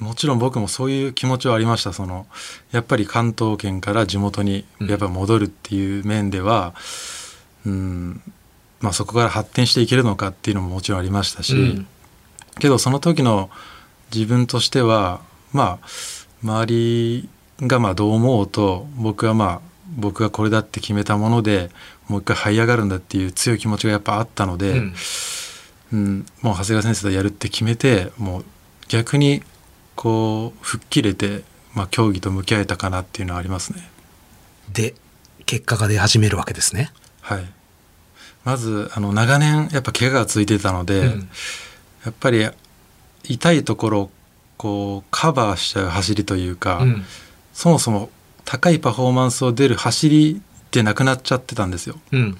[0.00, 0.02] い。
[0.02, 1.92] もちろん僕もそういう気持ちはありました。
[1.92, 2.28] その
[2.70, 6.74] やっぱり関東圏から地元にやっぱり戻るっていう面では、
[7.66, 8.22] うん
[8.80, 11.86] まあ、そこから発展していけるのかっていうのももちろんありましたし、うん
[12.58, 13.50] けどその時の
[14.12, 15.20] 自分としては
[15.52, 15.86] まあ
[16.42, 17.28] 周り
[17.60, 19.60] がまあどう思おうと僕はまあ
[19.96, 21.70] 僕がこれだって決めたもので
[22.08, 24.94] もう一回這い上がるんだっていう強い気持ちがやっぱあったので、うん
[25.92, 28.44] うん、もう長谷川先生とやるって決めてもう
[28.88, 29.42] 逆に
[29.98, 31.42] こう吹っ切れて、
[31.74, 33.90] まあ、競技と向き合えたかなっていうのはありますね。
[34.72, 34.94] で、
[35.44, 36.92] 結果が出始めるわけですね。
[37.20, 37.52] はい、
[38.48, 41.28] まずあの長年やっぱ怪我がついてたので、うん。
[42.06, 42.48] やっぱり
[43.24, 44.10] 痛いところを
[44.56, 47.04] こうカバーしちゃう走りというか、うん。
[47.52, 48.08] そもそも
[48.46, 51.96] 高いパフォーマンスを出る走りってなくなっちゃってたんですよ。
[52.10, 52.38] うん。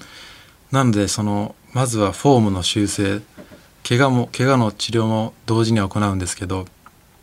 [0.71, 3.21] なのでそのまずはフォームの修正
[3.87, 6.65] 怪我も怪我の治療も同時には行うんですけど、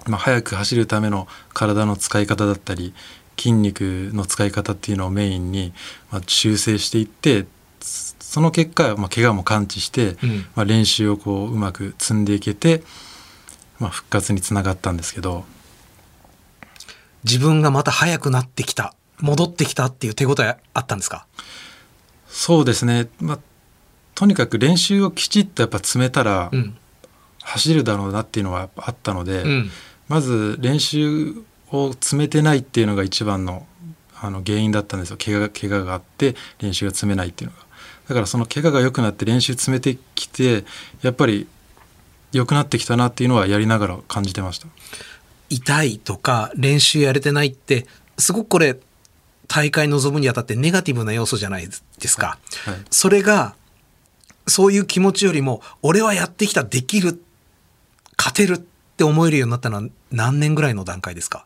[0.07, 2.95] まあ、速く走るための体の使い方だったり
[3.37, 5.73] 筋肉の使い方っていうのをメインに、
[6.13, 7.47] まあ、修正していって
[8.27, 12.83] そその結果、まあ、怪我も感知して、うんまあ、練習をこううまく積んでいけて、
[13.81, 15.47] まあ、復活につながったんですけど
[17.25, 21.27] 自分がまた速くなってきた、戻ってきたっていう手応えあったんですか？
[22.29, 23.39] そうですね、まあ、
[24.15, 26.77] とにかく練習をきちっとやっぱ詰めたらうん。
[27.43, 29.43] 走るだろうなっていうのはあったので。
[29.43, 29.71] うん。
[30.09, 31.35] まず練習
[31.71, 33.67] を詰めてないっていうのが一番の
[34.21, 37.66] あの原因だったんですよ怪我が怪我があって練習が詰めないっていうのが
[38.09, 40.65] だからその怪我が良くなって練習詰めてきて
[41.03, 41.47] やっぱり
[42.33, 44.69] 良くなってきたなっていうのはやりながら感じてました
[45.49, 47.87] 痛いとか練習やれてないって、
[48.19, 48.77] すごくこれ、
[49.47, 52.39] 大会臨むにあたってネガティブな要素じゃないですか。
[52.65, 53.55] はいそれが、
[54.49, 57.23] そういう気持ちよりも、俺はやってきた、できる、
[58.19, 61.45] 勝てるって思えるようになったのは何年ぐらいの段階ですか？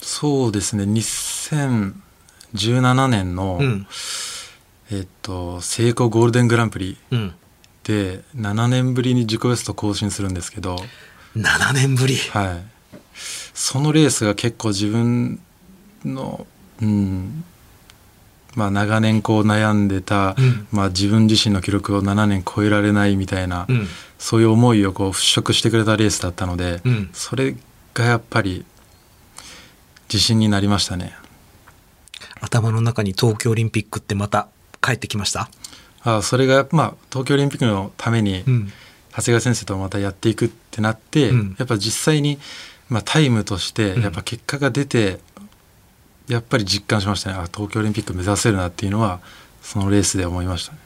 [0.00, 3.86] そうですね2017年の、うん。
[4.92, 7.34] えっと成功ゴールデングランプリうん。
[7.84, 10.76] で7年ぶりに自己ベスト更新するんですけど
[11.36, 12.16] 7年ぶり。
[12.16, 12.62] はい、
[13.54, 15.40] そのレースが結構自分
[16.04, 16.46] の、
[16.80, 17.44] うん
[18.54, 23.88] まあ、長年こう悩んでた、うんまあ、自分自身の記録を7年超えられないみたいな、うん。
[24.18, 27.56] そういう思いをこう払拭してくれたレースだったので、うんそれ
[27.94, 28.64] がやっぱり
[30.12, 31.14] 自信になりましたね。
[32.40, 34.48] 頭の中に東京オリンピックってまた
[34.82, 35.48] 帰ってきました？
[36.02, 38.72] あそれが、まあ、東京オリンピックのために、うん。
[39.14, 42.38] 長谷川先生とまたやっていくってなって、うんやっぱ実際に、
[42.88, 45.20] まあ、タイムとしてうんやっぱ結果が出て、
[46.28, 49.20] やっぱり実感しましたねあ東京オリンピック目指せるなっていうのは
[49.60, 50.78] そのレースで思いましたね。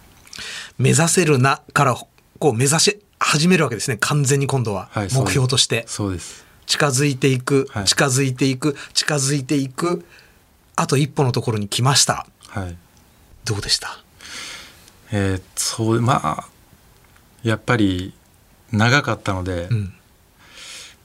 [0.76, 3.96] 目指せるなから、こう目指し始めるわけですね。
[4.00, 4.88] 完全に今度は。
[4.90, 5.84] はい目標として。
[5.86, 10.04] そうです近づいていく、はい近づいていく、近づいていく。
[10.74, 12.26] あと一歩のところに来ました。
[12.48, 12.76] はい
[13.46, 13.98] どうでした？
[15.12, 16.48] えーそうまあ
[17.42, 18.12] やっぱり
[18.72, 19.92] 長かったので、うん。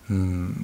[0.09, 0.63] うん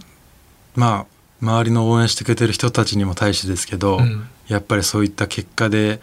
[0.76, 6.00] まあ周りの応援してくれてる人たちにも対してですけど、うんやっぱりそういった結果で、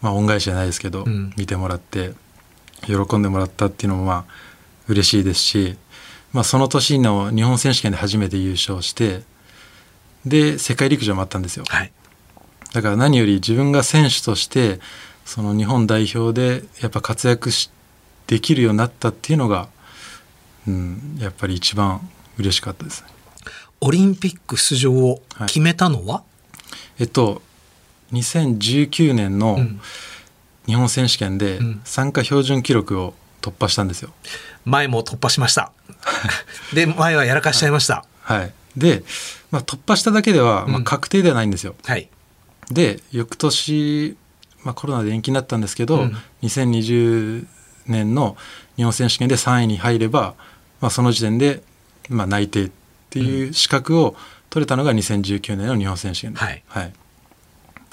[0.00, 2.12] まあ、恩返しじゃないですけど、うん見てもらって
[2.86, 4.32] 喜んでもらったっていうのもまあ
[4.88, 5.76] 嬉しいですし、
[6.32, 9.22] まあ、その年の日本選手権で初めて優勝して
[10.24, 11.92] で世界陸上もあったんですよはい。
[12.72, 14.80] だから何より自分が選手として
[15.24, 17.70] その日本代表でやっぱ活躍し
[18.26, 19.68] できるようになったっていうのが、
[20.66, 23.08] うん、やっぱり一番嬉しかったですね。
[23.80, 26.22] オリンピック出場を決めたのは、
[26.98, 27.42] えっと
[28.12, 29.80] 2019年のうん
[30.66, 34.10] 日本選手権でうん参加標準記録を突破したんですよ。
[34.64, 35.70] 前も突破しました。
[36.74, 38.04] で、前はやらかしちゃいました。
[38.22, 39.04] はい、で、
[39.52, 41.76] まあ、突破しただけでは、まあ、うん確定ではないんですよ。
[41.84, 42.08] はい。
[42.70, 44.16] で翌年、
[44.64, 46.16] まあ、コロナで延期になったんですけど、うん。
[46.42, 47.46] 2020
[47.86, 48.36] 年の
[48.76, 50.34] 日本選手権で3位に入れば、
[50.80, 51.62] まあ、その時点で、
[52.08, 52.70] まあ、内定っ
[53.10, 54.16] ていう資格を
[54.50, 56.92] 取れたのが2019年の日本選手権で,、はい。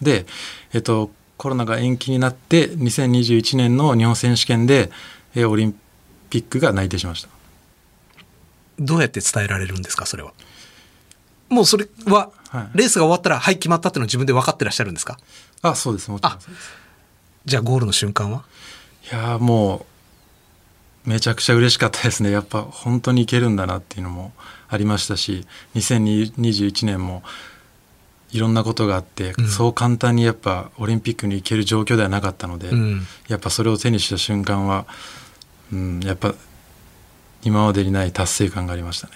[0.01, 0.25] で、
[0.73, 4.91] えっと、コロナが延期になって2021年の日本選手権で
[5.35, 5.75] えーオリン
[6.29, 7.29] ピックが内定しました。
[8.79, 10.33] どうやって伝えられるんですか、それは？
[11.53, 12.77] もうそれは、はい。
[12.77, 15.17] レースが終わったら、はい、決まったっていうのは自分で分かってらっしゃるんですか？
[15.61, 16.11] あそうです。
[16.11, 16.39] もちろん。
[17.45, 18.43] じゃあゴールの瞬間は？
[19.11, 19.85] いやーも
[21.05, 22.31] めちゃくちゃ嬉しかったですね。
[22.31, 24.31] やっぱ本当にいけるんだなっていうのも
[24.69, 27.23] ありましたし2021年も
[28.31, 29.47] いろんなことがあって、うん。
[29.47, 33.01] そう簡単にやっぱオリンピックに行ける状況ではなかったので、うん。
[33.27, 34.85] やっぱそれを手にした瞬間は、
[35.71, 36.33] うん、やっぱ
[37.43, 39.13] 今までにない達成感がありましたね。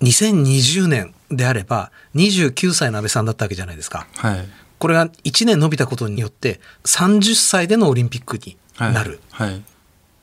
[0.00, 4.06] 2020年であれば29歳の安倍さんだったわけじゃないですか。
[4.16, 9.20] はい、これが1年伸びたことによって30歳でのオリンピックにはい、なる。
[9.30, 9.62] はい、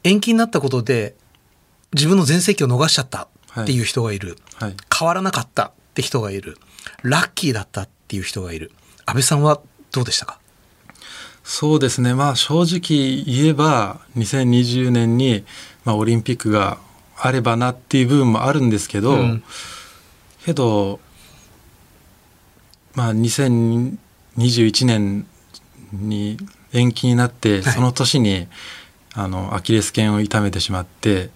[0.04, 1.16] 延期になったことで
[1.94, 3.28] 自分の全盛期を逃しちゃった
[3.62, 4.38] っていう人がいる。
[4.56, 6.58] はい、変わらなかったって人がいる。
[7.04, 8.72] ラッキーだったっていう人がいる。
[9.06, 9.62] 安倍さんは
[9.92, 10.40] どうでしたか？
[11.44, 15.46] そうですねまあ正直言えば2020年に、
[15.86, 16.78] まあ、オリンピックが
[17.20, 19.44] あればなっていう部分もあるんですけど、うん
[20.46, 21.02] けど
[22.96, 25.28] まあ2021年
[25.92, 26.38] に
[26.72, 28.48] 延期になって、はいその年に
[29.14, 31.32] あのアキレス腱を痛めてしまって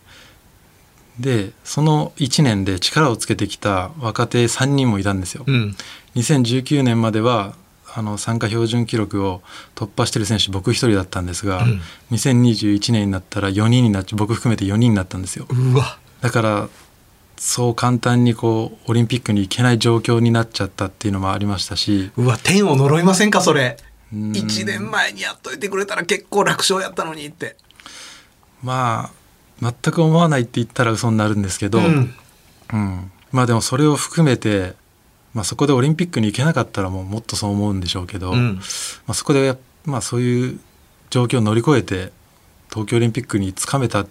[1.20, 5.44] でその1年で力をつけてきた若手3人もいたんですよ。
[5.46, 5.76] うん。
[6.15, 7.56] 2019年までは
[7.93, 9.41] あの参加標準記録を
[9.75, 15.97] 突破してる選手僕一人だったんですが、うん2021年になったら4人になっちゃ僕含めて4人になったんですようわ。
[16.21, 16.69] だから
[17.38, 23.77] そう簡単にこうオリンピックに行けない状況になっちゃったっていうのもありましたしうわ、天を呪いませんかそれ。
[24.13, 27.56] うん1年前にやっといてくれたら結構楽勝やったのにって。
[28.62, 29.10] ま
[29.62, 32.13] あ全く思わないって言ったら嘘になるんですけど、うん
[32.73, 34.73] うんまあでもそれを含めて、
[35.34, 38.56] まあ、そこでオリンピックに行けなかったらもうもっとそう思うんでしょうけど、うん。
[38.56, 38.62] ま
[39.08, 40.60] あ、そこでまあ、そういう
[41.10, 42.12] 状況を乗り越えて
[42.70, 44.06] 東京オリンピックにつかめた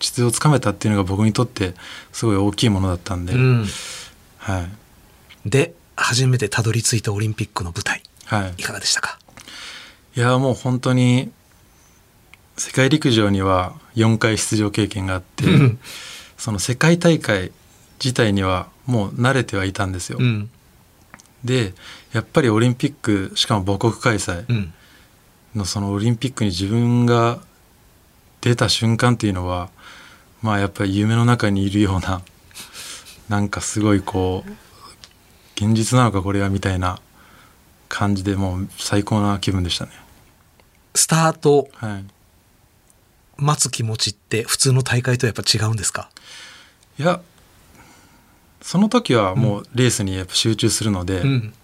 [0.00, 1.74] 出場をつかめたっていうのが僕にとって
[2.12, 3.66] すごい大きいものだったんで、うん。
[4.38, 5.48] はい。
[5.48, 8.54] で、初めてたどり着いたオリンピックの舞台、はい。
[8.58, 9.18] いかがでしたか？
[10.16, 11.30] いやもう本当に
[12.56, 15.78] 世界陸上には4回出場経験があって、うん。
[16.36, 17.52] その世界大会
[18.02, 20.18] 自体にはもう慣れてはいたんですよ。
[20.20, 20.50] うん。
[21.44, 21.74] で
[22.12, 24.72] やっぱりオリンピックしかも母国開催うん。
[25.54, 27.38] のそのオリンピックに自分が
[28.40, 29.68] 出た瞬間っていうのは
[30.40, 32.22] まあやっぱり夢の中にいるような
[33.28, 34.50] なんかすごいこう
[35.54, 37.00] 現実なのかこれはみたいな
[37.88, 39.92] 感じでもう最高な気分でしたね。
[40.94, 42.04] スタートはい、
[43.36, 46.10] 待つ気持ちって普通の大会とやっぱ違うんですか？
[46.98, 47.20] いや
[48.62, 51.54] その時はもうレースにやっぱ集中するので、うん。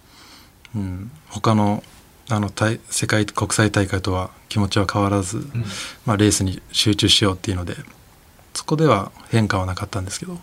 [0.75, 1.83] うん、他の
[2.29, 5.43] あの大世界国際大会とは気持ちは変わらず、
[6.05, 7.73] まあ、レースに集中しようっていうので
[8.53, 10.37] そこでは変化はなかったんですけど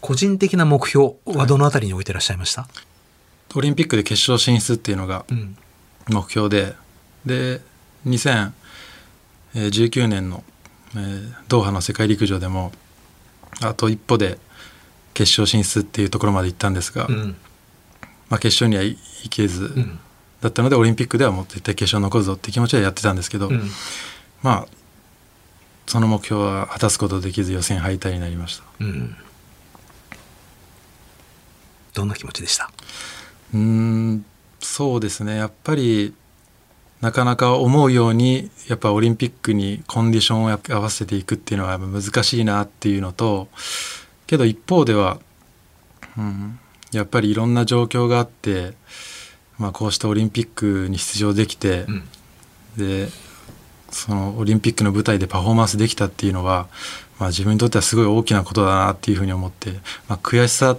[0.00, 2.66] 個人的な目標はどのあたりに置いてらっしゃいました、
[3.54, 5.56] オリンピックで決勝進出っていうのがうん。
[6.08, 6.74] 目標で
[7.24, 7.60] で
[8.06, 8.52] 2019
[10.08, 10.42] 年の、
[10.94, 12.72] えードーハの世界陸上でも
[13.60, 14.38] あと一歩で
[15.16, 17.36] 決勝進出っていうところまで行ったんですが、うん。
[18.28, 19.98] まあ、決勝にはい行けず、うん。
[20.42, 23.70] だったのでオリンピックではもう絶対決勝残るぞって気持ちでやってたんですけど、うん。
[24.42, 24.66] まあ
[25.86, 29.16] その目標は果たすことできず予選敗退になりましたうん。
[31.94, 32.70] どんな気持ちでした？
[33.54, 34.26] うーん
[34.60, 36.12] そうですねやっぱり
[37.00, 43.48] なかなか思うようにやっぱオリンピックにコンディションを合わせていくっていうのは難しいなっていうのと
[44.26, 45.18] けど一方では、
[46.18, 46.58] うん、
[46.92, 48.74] やっぱりいろんな状況があって、
[49.58, 52.02] まあ、こうしたオリンピックに出場できて、うん。
[52.76, 53.08] で
[53.90, 56.66] そのオリンピックの舞台でパフォーマンスできたっていうのは、
[57.18, 59.70] まあ、自分にとってはすごい大きなことだなっていうふうに思って、
[60.08, 60.76] まあ、悔しさ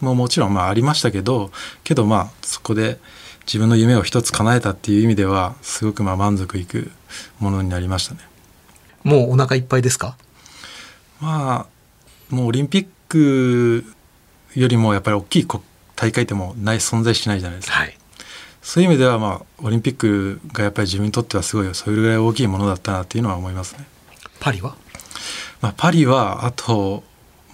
[0.00, 1.52] ももちろんまあありましたけど
[1.84, 2.98] けどまあそこで
[3.46, 6.90] 自分の夢を一つ叶えたっていう意味ではすごくまあ満足いく
[7.38, 8.20] ものになりましたね。
[9.04, 10.16] もうお腹いっぱいですか？
[11.20, 11.66] まあ
[12.30, 13.84] もうオリンピック
[14.54, 15.62] よりもやっぱり大きい国
[15.96, 17.76] 大会ってもうない存在しないじゃないですか。
[17.76, 17.96] はい。
[18.62, 23.84] そういう意味ではまあオリンピックがやっぱり自分にとってはすごいそれぐらい大きいものだったなっていうのは思いますね。
[24.38, 24.76] パリは？
[25.60, 27.04] まあ、パリはあと、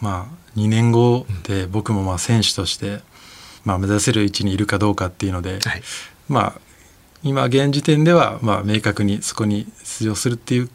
[0.01, 3.01] まあ、2年後で僕もまあ選手として、
[3.65, 5.83] まあ、目指せる位置にいるかどうかっていうので、はい。
[6.29, 6.61] まあ、
[7.25, 10.71] 今現時点ではまあ明確にそこに出場するっていう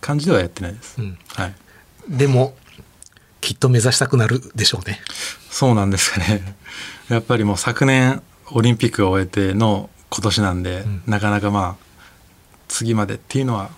[0.00, 1.00] 感じではやってないです。
[1.00, 1.18] うん。
[1.34, 1.54] はい、
[2.08, 2.54] でも、
[3.50, 5.00] きっと目指したくなるでしょうね。
[5.50, 6.54] そうなんですかね。
[7.10, 8.22] やっぱりもう昨年
[8.52, 11.84] オリンピックを終えての今年なんで、んなかなかまあ
[12.68, 13.70] 次までっていうのは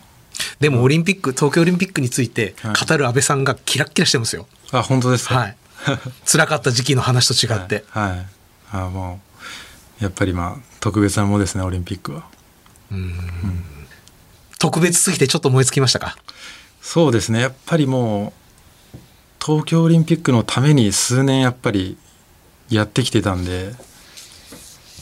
[0.61, 4.47] でもオリンピック、東京オリンピックについてはい語る安倍さんがキラッキラしてますよ。
[4.73, 5.37] あ本当ですか？
[5.37, 5.57] はい。
[6.31, 7.85] 辛かった時期の話と違って。
[7.89, 8.27] はい、はい、
[8.73, 9.23] あも
[10.03, 12.25] うやっぱりまあ特別なものですねオリンピックは。
[14.59, 16.19] 特別すぎてちょっと燃え尽きましたか？
[16.83, 18.42] そうですねやっぱりもう
[19.45, 21.97] 東京オリンピックのために数年やっぱり
[22.71, 23.73] やってきてたんで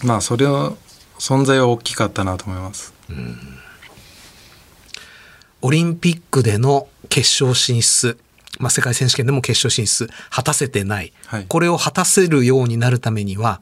[0.03, 0.79] まあそれの
[1.19, 2.95] 存在は大きかったなと思います。
[5.61, 8.19] オリンピックでの決勝進出、
[8.59, 11.45] まあ、世界選手権でも決勝進出果たせてない、はい。
[11.47, 13.61] これを果たせるようになるためには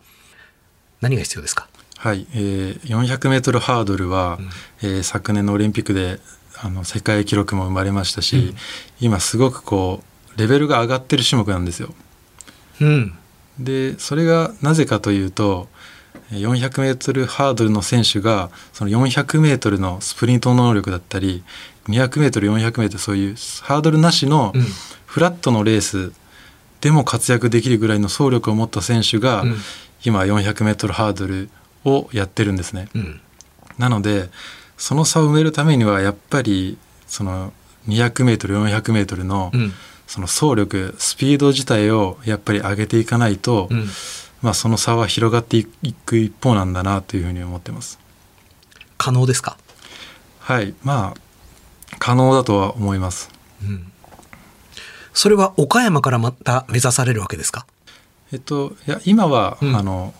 [1.00, 1.68] 何が必要ですか？
[1.96, 4.38] はい、えー、400m ハードルは、
[4.80, 6.20] えー昨年のオリンピックで
[6.62, 8.54] あの世界記録も生まれましたし、
[9.00, 10.04] 今すごくこう
[10.38, 11.94] レベルが上がってる種目なんですよ。
[12.80, 13.12] うん。
[13.58, 15.68] でそれがなぜかというと
[16.32, 21.42] えー 400m ハードルの選手がその 400m のスプリント能力だったり
[21.88, 24.62] 200m400m そういうハードルなしのうん。
[25.06, 26.12] フラットのレース
[26.82, 29.56] でも活躍できるぐらいの走力を持った選手が、うん。
[30.04, 31.48] 今 400m ハードル
[31.84, 32.88] をやってるんですね。
[32.94, 33.20] うん。
[33.78, 34.28] なので
[34.76, 36.76] その差を埋めるためにはやっぱり
[37.08, 37.52] その
[37.88, 39.72] 200m400m のうん
[40.08, 43.86] その走力スピード自体をやっぱり上げていかないと、うん。
[44.40, 47.98] まあ、その差は広がっていく一方なんだなというふうに思ってます。
[48.96, 49.56] 可能ですか？
[50.38, 50.74] はい。
[50.82, 51.20] まあ
[51.98, 53.30] 可能だとは思います。
[55.12, 57.66] それは岡山からまた目指されるわけですか？
[58.32, 59.76] えっといや今は、うん。
[59.76, 60.14] あの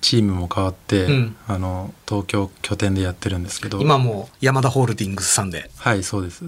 [0.00, 1.36] チームも変わって、うん。
[1.46, 3.80] あの東京拠点でやってるんですけど。
[3.80, 5.70] 今もヤマダホールディングスさんで。
[5.76, 6.44] はいそうです。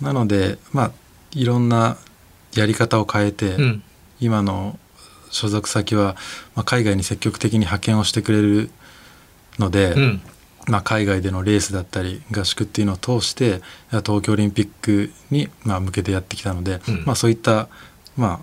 [0.00, 0.92] なのでまあ
[1.32, 1.96] いろんな
[2.54, 3.82] やり方を変えて、うん。
[4.20, 4.78] 今の
[5.30, 6.16] 所属先は、
[6.54, 8.70] まあ、海外に積極的に派遣をしてくれる
[9.58, 10.22] ので、うん。
[10.66, 17.04] まあ、海外でのレースだったり合宿っていうのを通して東京オリンピックに、まあ、向けてやってきたので、うん。
[17.06, 17.68] まあ、そういった、
[18.16, 18.40] まあ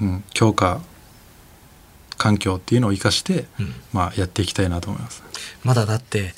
[0.00, 0.80] うん、強化
[2.16, 3.74] 環境っていうのを生かして、うん。
[3.92, 5.22] まあ、やっていきたいなと思います。
[5.64, 6.34] まだだって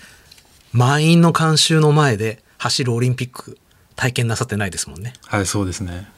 [0.73, 3.59] 満員の観衆の前で走るオリンピック
[3.97, 6.09] 体験なさってないですもんねはいそうですね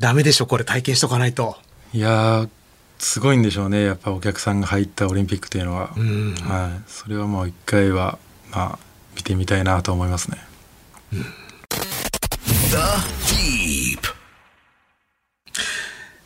[0.00, 1.56] ダメでしょこれ体験しとかないと
[1.92, 2.48] いやー
[2.98, 8.18] すごいんでしょうねやっぱお客さんが入ったオリンピックというのは、うんはい、それはもう一回は、
[8.52, 8.78] まあ、
[9.16, 10.38] 見てみたいなと思いますね。
[11.10, 12.78] The
[13.26, 13.98] Deep.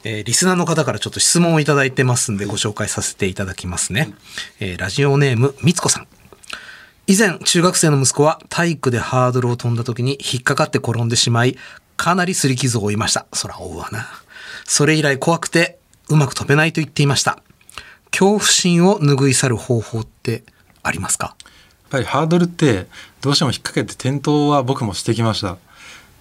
[0.04, 4.14] えーリスナーの方からちょっと質問をいただいてますんでご紹介させていただきますね。
[4.60, 6.06] えーラジオネーム、みつこさん。
[7.08, 11.56] 以前、中学生の息子は体育でハードルを飛んだ時に引っかかって転んでしまい、
[11.96, 13.26] かなり擦り傷を負いました。
[13.32, 14.08] そら、追うわな。
[14.64, 15.78] それ以来怖くて、
[16.08, 17.38] うまく飛べないと言っていました。
[18.10, 20.42] 恐怖心を拭い去る方法って
[20.82, 21.36] ありますか？
[21.36, 22.86] やっぱりハードルって
[23.20, 25.58] どうしても引っ掛けて転倒は僕もしてきました。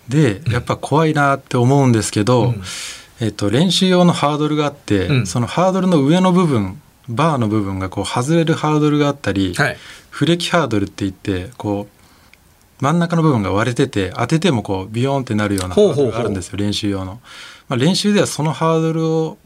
[0.07, 2.53] でやっぱ怖いなって思うんですけど、
[3.19, 9.77] えっと、練習用のハードルがあって、うんそのハードルの上の部分バーの部分がこう外れるハードルがあったり、はい
[10.15, 17.19] フレキハードルって言ってこう真ん中の部分が割れてて当ててもこうビヨーンってなるようなハードルがあるんですよ練習用の。
[17.67, 19.37] まあ、練習ではそのハードルを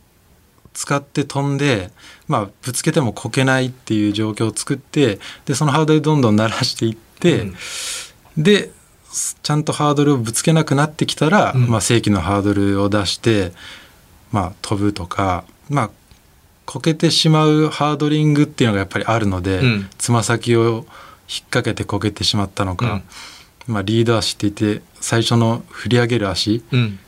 [0.73, 1.89] 使って飛んで、
[2.27, 7.55] まあ、ぶつけてもこけないっていう状況を作ってでそのハードルどんどん鳴らしていって、うん。
[8.37, 8.69] で
[9.41, 11.67] ちゃんとハードルをぶつけなくなってきたら、うん。
[11.67, 13.53] まあ、正規のハードルを出して、
[14.31, 15.91] まあ、飛ぶとか、まあ、
[16.69, 20.85] こけてしまうハードリングっていうのがやっぱりあるのでうんつま、先を引っ
[21.49, 23.01] 掛けてこけてしまったのか、
[23.65, 26.99] まあ、リード足って言って最初の振り上げる足うん。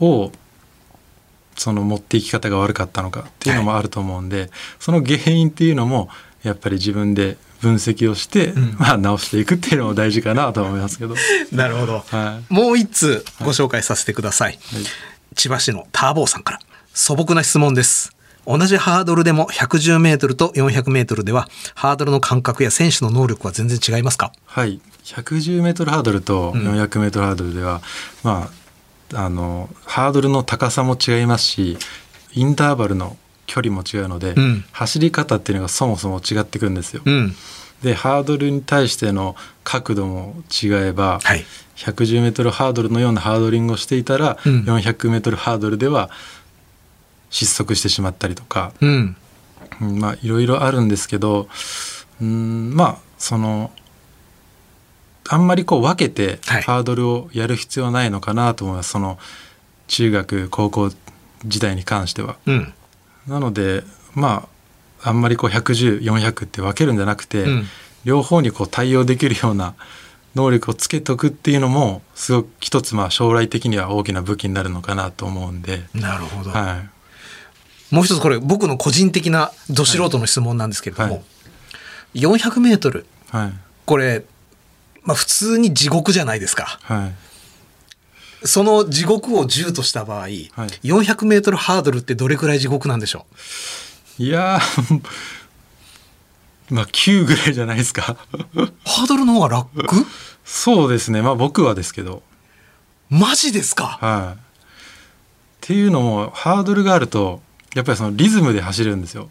[0.00, 0.32] を
[1.54, 4.50] その持っていき方が悪かったのかっていうのもあると思うんで、
[4.80, 6.08] その原因っていうのも
[6.42, 11.14] やっぱり自分で分析をして、んまあ、直していくっていうのも大事かなと思いますけど。
[11.52, 12.04] なるほど。
[12.08, 14.58] はいもう一通ご紹介させてください。
[14.72, 14.84] はい
[15.36, 16.60] 千葉市のターボーさんから。
[16.92, 18.14] 素朴な質問です。
[18.46, 24.32] 同じハードルでも110メートルと400メートルでは、ハードルの感覚や選手の能力は全然違いますか？
[24.46, 27.80] はい、110メートルハードルとうん400メートルハードルでは、
[28.22, 28.64] まあ
[29.24, 31.78] あのハードルの高さも違いますし、
[32.32, 33.16] インターバルの
[33.46, 37.02] 距離も違うので、うん走り方っていうのがそもそも違ってくるんですよ。
[37.04, 37.34] うん。
[37.82, 41.44] でハードルに対しての角度も違えば、はい。
[41.76, 46.08] 110メートルハードルのようなハードリングをしていたら、うん400メートルハードルでは
[47.34, 49.16] 失速してしまったりとか、うん。
[49.80, 51.48] うんまあいろいろあるんですけど
[52.22, 53.72] うんまあその
[55.28, 59.18] あんまりこう分けてはいハードルをやる必要はないのかなと思います、その
[59.88, 60.90] 中学高校
[61.44, 62.36] 時代に関しては。
[62.46, 62.72] うん。
[63.26, 63.82] なので
[64.14, 64.48] ま
[65.02, 67.66] ああんまりこう110400って分けるんじゃなくて、うん
[68.04, 69.74] 両方にこう対応できるような
[70.34, 76.50] 能力をつけとくっていうのもすごく一つまあ将来的には大きな武器になるのかなと思うんで、なるほど。
[76.50, 76.90] はい、
[77.94, 82.20] もう一つこれ僕の個人的など素人の質問なんですけれども、はい。
[82.20, 83.52] 400メートル、はい、
[83.86, 84.24] これ、
[85.04, 86.78] まあ普通に地獄じゃないですか。
[86.82, 87.06] は
[88.42, 88.46] い。
[88.46, 93.26] その地獄を10とした場合、400メートルハードルってどれくらい地獄なんでしょ
[94.18, 95.00] いやー
[96.74, 98.16] まあ9ぐらいじゃないですか。
[98.84, 100.06] ハードルの方が楽？
[100.44, 101.22] そうですね。
[101.22, 102.22] まあ僕はですけど。
[103.08, 103.98] マジですか？
[104.00, 104.38] はい。
[104.38, 104.38] っ
[105.60, 107.40] ていうのもハードルがあると
[107.74, 109.30] やっぱりそのリズムで走るんですよ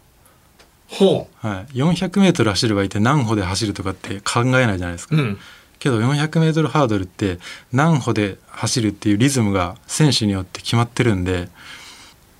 [0.86, 5.18] ほはい、400メートル走る場合って何歩で走るとかって考えないじゃないですか、う。
[5.18, 5.38] うん。
[5.78, 7.38] けど400メートルハードルって
[7.72, 11.48] 何歩で走るっていうリズムが選手によって決まってるんで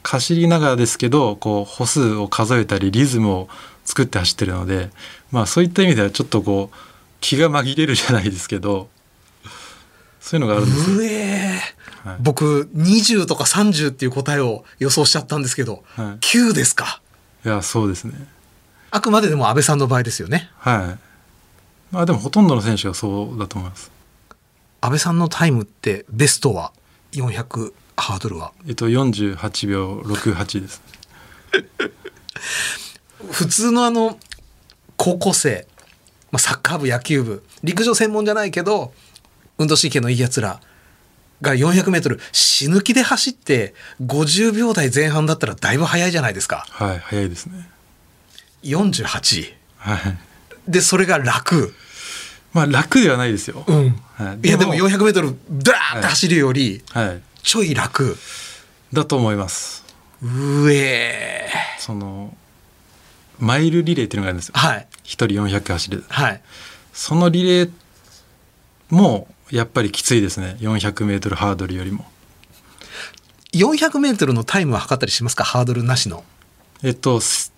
[0.02, 3.48] 走りながらですけどこう歩数を数えたりリズムを
[3.84, 4.90] 作って走ってるので
[5.30, 6.76] まあそういった意味ではちょっとこう
[7.20, 8.88] 気が紛れるじゃないですけど
[10.20, 10.96] そういうのがあるんですよ。
[12.04, 12.16] はい。
[12.20, 16.06] 僕、20とか30っていう答えを予想しちゃったんですけど、はい。
[16.20, 17.00] 9ですか？
[17.44, 18.14] いやそうですね。
[18.90, 20.50] あくまででも安倍さんの場合ですよね。
[20.58, 20.98] はい。
[21.94, 23.90] まあでもほとんどの選手がそうだと思います。
[24.80, 26.72] 安倍さんのタイムってベストは
[27.12, 28.52] ？400ハードルは。
[28.66, 30.82] えっと48秒68です。
[33.30, 34.18] 普通のあの
[34.96, 35.66] 高校生、
[36.30, 38.92] まあ、サッカー部野球部陸上専門じゃないけど
[39.58, 40.60] 運動神経のいいやつら
[41.44, 46.66] が 400m 死ぬ気で走って50秒台前半だったらだいぶ早いじゃないですか。
[46.70, 47.68] はい早いですね。
[48.64, 50.18] 48はい。
[50.66, 51.72] でそれが楽。
[52.52, 54.00] まあ楽ではないですよ、うん。
[54.14, 57.22] はい、いやでも 400m ダーって走るよりはい。
[57.42, 58.16] ちょい楽。
[58.92, 59.84] だと思います。
[60.22, 62.34] うえその
[63.38, 64.54] マイルリレーっていうのがあるんですよ。
[64.56, 64.86] はい。
[65.02, 66.04] 一人400走る。
[66.08, 66.40] はい。
[66.92, 67.70] そのリレー
[68.88, 70.56] もやっぱりきついですね。
[70.60, 72.04] 400m ハードルよりも。
[73.52, 75.44] 400m のタイムは測ったりしますか？
[75.44, 76.24] ハードルなしの。
[76.82, 77.52] えっとす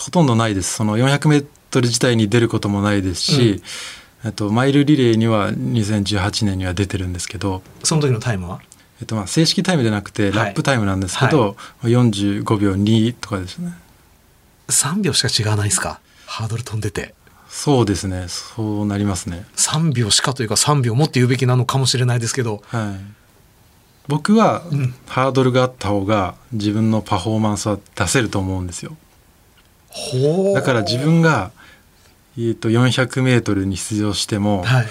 [0.00, 0.74] ほとんどないです。
[0.74, 1.46] その 400m
[1.80, 3.62] 自体に出ることもないですし、
[4.24, 8.60] えっと、マイルリレーには2018年には出てるんですけど、その時のタイムは？
[9.00, 10.32] えっと、まあ正式タイムじゃなくてはい。
[10.32, 13.72] ラップタイムなんですけど、45秒2とかですね。
[14.68, 16.00] 3秒しか違わないですか？
[16.26, 17.14] ハードル飛んでて
[17.52, 18.28] そうですね。
[18.28, 19.44] そうなりますね。
[19.56, 22.62] 3秒しかというか3秒もって言うべきなのかもしれないですけど。
[22.66, 23.00] はい。
[24.08, 24.94] 僕はうん。
[25.06, 28.96] ハードルがあった方が自分のパフォーマンスは出せると思うんですよ。
[30.54, 31.52] だから自分が、
[32.38, 34.86] えー、と 400m に出場しても、はい。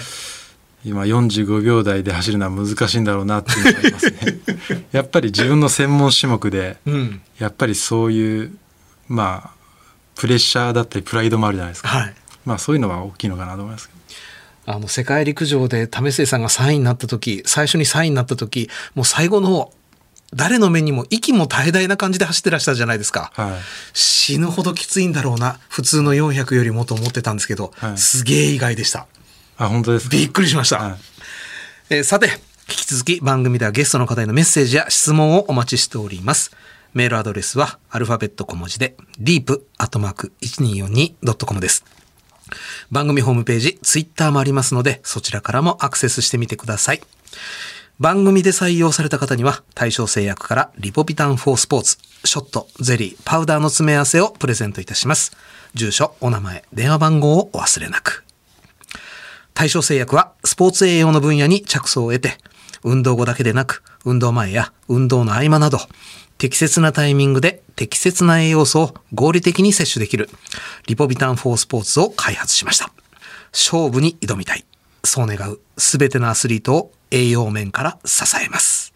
[0.84, 4.86] 今45秒台で走るのは難しいんだろうなっていうのがありますね。
[4.92, 7.20] やっぱり自分の専門種目でうん。
[7.40, 8.56] やっぱりそういう
[9.08, 9.50] まあ
[10.14, 13.90] プレッシャーだったりプライドもあるじゃないですか、はいまあそういうのは大きいのかなと思います
[14.64, 19.72] あの世界陸上で為末さんが3位になった時最初に3位になった時もう最後の方
[20.34, 23.52] 誰の目にも息も絶え絶えな感じで走ってらしたじゃないですか、はい。
[23.92, 27.98] 死ぬほどきついんだろうな普通の400よりもと思ってたんですけど、はい。
[27.98, 29.06] すげえ意外でした。
[29.58, 30.16] あ本当ですか？
[30.16, 30.94] びっくりしました、はい。
[31.90, 32.32] えーさて、引
[32.66, 36.50] き続き番組ではゲストの方へのメッセージや質問をお待ちしております。
[36.94, 41.84] メールアドレスはアルファベット小文字で deep.1242.com です。
[42.90, 47.00] 番組ホームページ、ツイッターもありますので、そちらからもアクセスしてみてください。
[48.00, 55.36] 番組で採用された方には、対象製薬からリポビタン4スポーツ、ショット、ゼリー、パウダーの詰め合わせをプレゼントいたします。
[55.74, 58.24] 住所、お名前、電話番号をお忘れなく。
[59.54, 62.38] 対象製薬はスポーツ栄養の分野に着想を得て、
[62.82, 65.78] 運動後だけでなく、運動前や運動の合間など、
[66.42, 70.28] 適切なタイミングで適切な栄養素を合理的に摂取できる、
[70.88, 72.90] リポビタン4スポーツを開発しました。
[73.52, 74.64] 勝負に挑みたい。
[75.04, 78.92] そう願うすべてのアスリートを栄養面から支えます。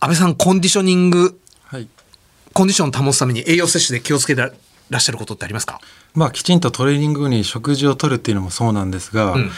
[0.00, 1.86] 安倍さん、コンディショニング、はい
[2.54, 4.50] コンディションを保つために栄養摂取で気をつけてら
[4.96, 5.78] っしゃることってありますか？
[6.14, 9.50] まあきちんとトレーニング後に食事をとるっていうのもそうなんですが、うん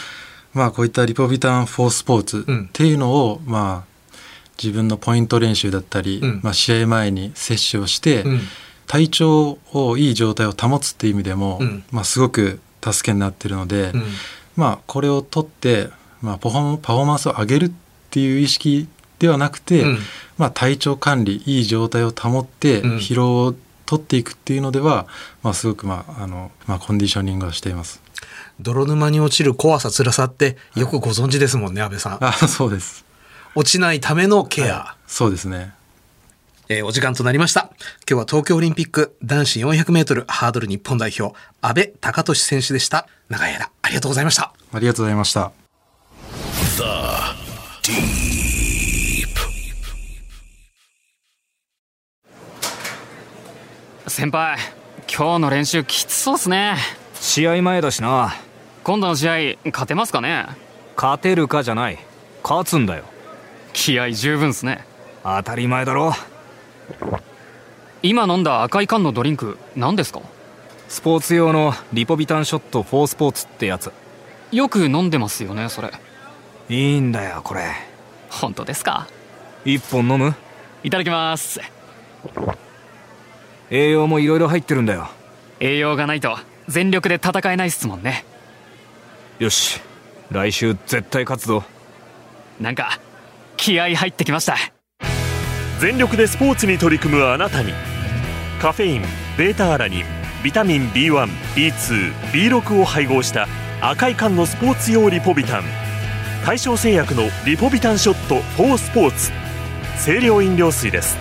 [0.53, 3.92] まあこういったリポビタン4スポーツうんっていうのを、まあ
[4.61, 8.39] 自分のポイント練習だったり、うんまあ試合前に摂取をして、うん
[8.85, 14.03] 体調をいい状態を保つっていう意味でも、うんまあすごく助けになってるので、うん
[14.55, 15.89] まあこれを取って、
[16.21, 17.71] まあ、パフォーマンスを上げるっ
[18.11, 18.87] ていう意識
[19.19, 19.97] ではなくて、うん
[20.37, 25.07] まあ、体調管理いい状態を保ってうん疲労を取っていくっていうのでは、
[25.41, 28.01] まあ、すごく、まああのまあ、コンディショニングをしています。
[28.59, 32.23] 泥沼に落ちる怖さ辛さってよくご存知ですもんね、安倍さん。
[32.23, 33.05] あそうです。
[33.55, 34.73] 落ちないためのケア。
[34.79, 35.73] はいそうですね。
[36.69, 37.69] えーお時間となりました。
[38.09, 43.07] 今日は東京オリンピック男子400メートルハードル日本代表、安倍隆俊選手でした。
[43.29, 44.53] 長い間、ありがとうございました。
[44.73, 45.51] ありがとうございました。
[47.83, 49.27] Deep.
[54.07, 54.57] 先輩
[55.13, 56.75] 今日の練習きつそうっすね
[57.15, 58.33] 試合前だしな
[58.83, 59.33] 今度の試合
[59.65, 60.47] 勝てますかね？
[60.95, 61.99] 勝てるかじゃない
[62.43, 63.03] 勝つんだよ
[63.73, 64.85] 気合十分っすね。
[65.23, 66.13] 当たり前だろ。
[68.01, 70.21] 今飲んだ赤い缶のドリンク何ですか？
[70.87, 73.91] スポーツ用のリポビタンショット4スポーツってやつ。
[74.51, 75.91] よく飲んでますよねそれ。
[76.69, 77.71] いいんだよこれ。
[78.29, 79.07] 本当ですか？
[79.65, 80.35] 一本飲む？
[80.83, 81.61] いただきます。
[83.71, 85.09] 栄養もいろいろ入ってるんだよ。
[85.59, 88.25] 栄養がないと全力で戦えないっすもんね。
[89.39, 89.81] よし
[90.29, 91.63] 来週絶対勝つぞ。
[92.59, 92.99] なんか
[93.57, 94.57] 気合入ってきました
[95.79, 97.73] 全力でスポーツに取り組むあなたに
[98.61, 99.03] カフェイン
[99.37, 100.03] β アラニン
[100.43, 103.47] ビタミン B1B2B6 を配合した
[103.81, 105.63] 赤い缶のスポーツ用リポビタン
[106.45, 109.31] 大正製薬のリポビタンショット4スポーツ
[110.05, 111.17] 清涼飲料水です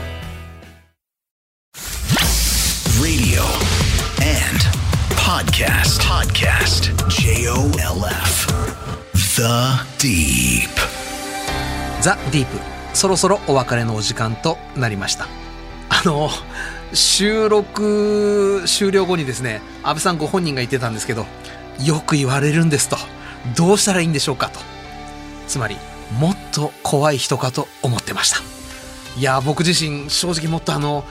[3.00, 3.42] Radio
[4.20, 4.62] and
[5.16, 6.00] podcast.
[6.02, 6.92] Podcast.
[7.08, 8.46] J O L F.
[9.14, 10.91] The Deep.
[12.02, 12.58] ザ・ディープ。
[12.94, 15.28] そろそろお別れのお時間となりました。
[15.88, 16.28] あの
[16.92, 21.24] 収録終了後にですね安倍さんご本人が言ってたんですけど
[21.82, 22.96] よく言われるんですと。
[23.56, 24.58] どうしたらいいんでしょうかと。
[25.46, 25.76] つまり
[26.18, 28.38] もっと怖い人かと思ってました。
[29.16, 31.04] いや僕自身正直もっとあの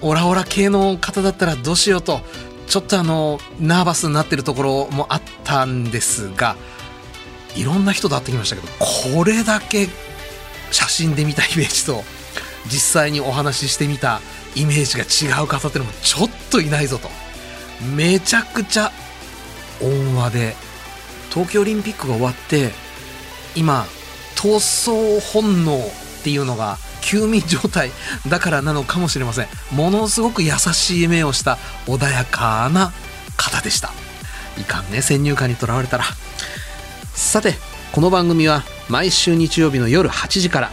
[0.00, 2.20] オラオラ系の方だったらどうしようと
[2.68, 6.56] ちょっとあのナーバスになってるところもあったんですが
[7.56, 8.68] いろんな人と会ってきましたけど
[9.14, 9.88] これだけ
[10.70, 12.04] 写真で見たイメージと
[12.66, 14.20] 実際にお話ししてみた
[14.54, 17.08] イメージが違う方ってのもちょっといないぞと。
[17.94, 18.90] めちゃくちゃ
[19.80, 20.56] 温和で
[21.30, 22.70] 東京オリンピックが終わって
[23.54, 23.86] 今
[24.34, 27.90] 闘争本能っていうのが休眠状態
[28.28, 29.46] だからなのかもしれません。
[29.70, 32.92] ものすごく優しい目をした穏やかな
[33.36, 33.92] 方でした。
[34.58, 36.04] いかんね先入観にとらわれたら。
[37.14, 37.54] さて
[37.92, 40.70] この番組は毎週日曜日の夜8時から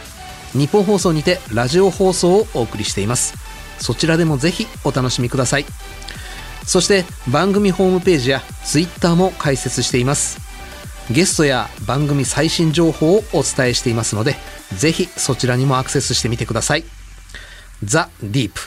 [0.52, 3.34] 日本放送にてラジオ放送をお送りしています。
[3.78, 5.66] そちらでもぜひお楽しみください。
[6.64, 10.40] そして番組ホームページやツイッターも開設しています。
[11.10, 14.34] ゲストや番組最新情報をお伝えしていますので
[14.74, 16.84] ぜひそちらにもアクセスしてみてください。
[17.84, 18.60] ザ・ディープ。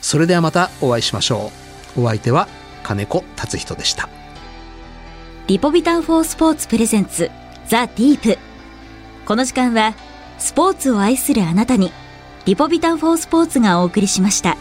[0.00, 1.50] それではまたお会いしましょ
[1.96, 2.02] う。
[2.02, 2.48] お相手は
[2.82, 4.08] 金子達人でした。
[5.48, 7.30] リポビタンフォースポーツプレゼンツ
[7.66, 8.51] ザ・ディープ。
[9.26, 9.94] この時間は
[10.38, 11.92] スポーツを愛するあなたに
[12.44, 14.56] リポビタン4スポーツがお送りしました。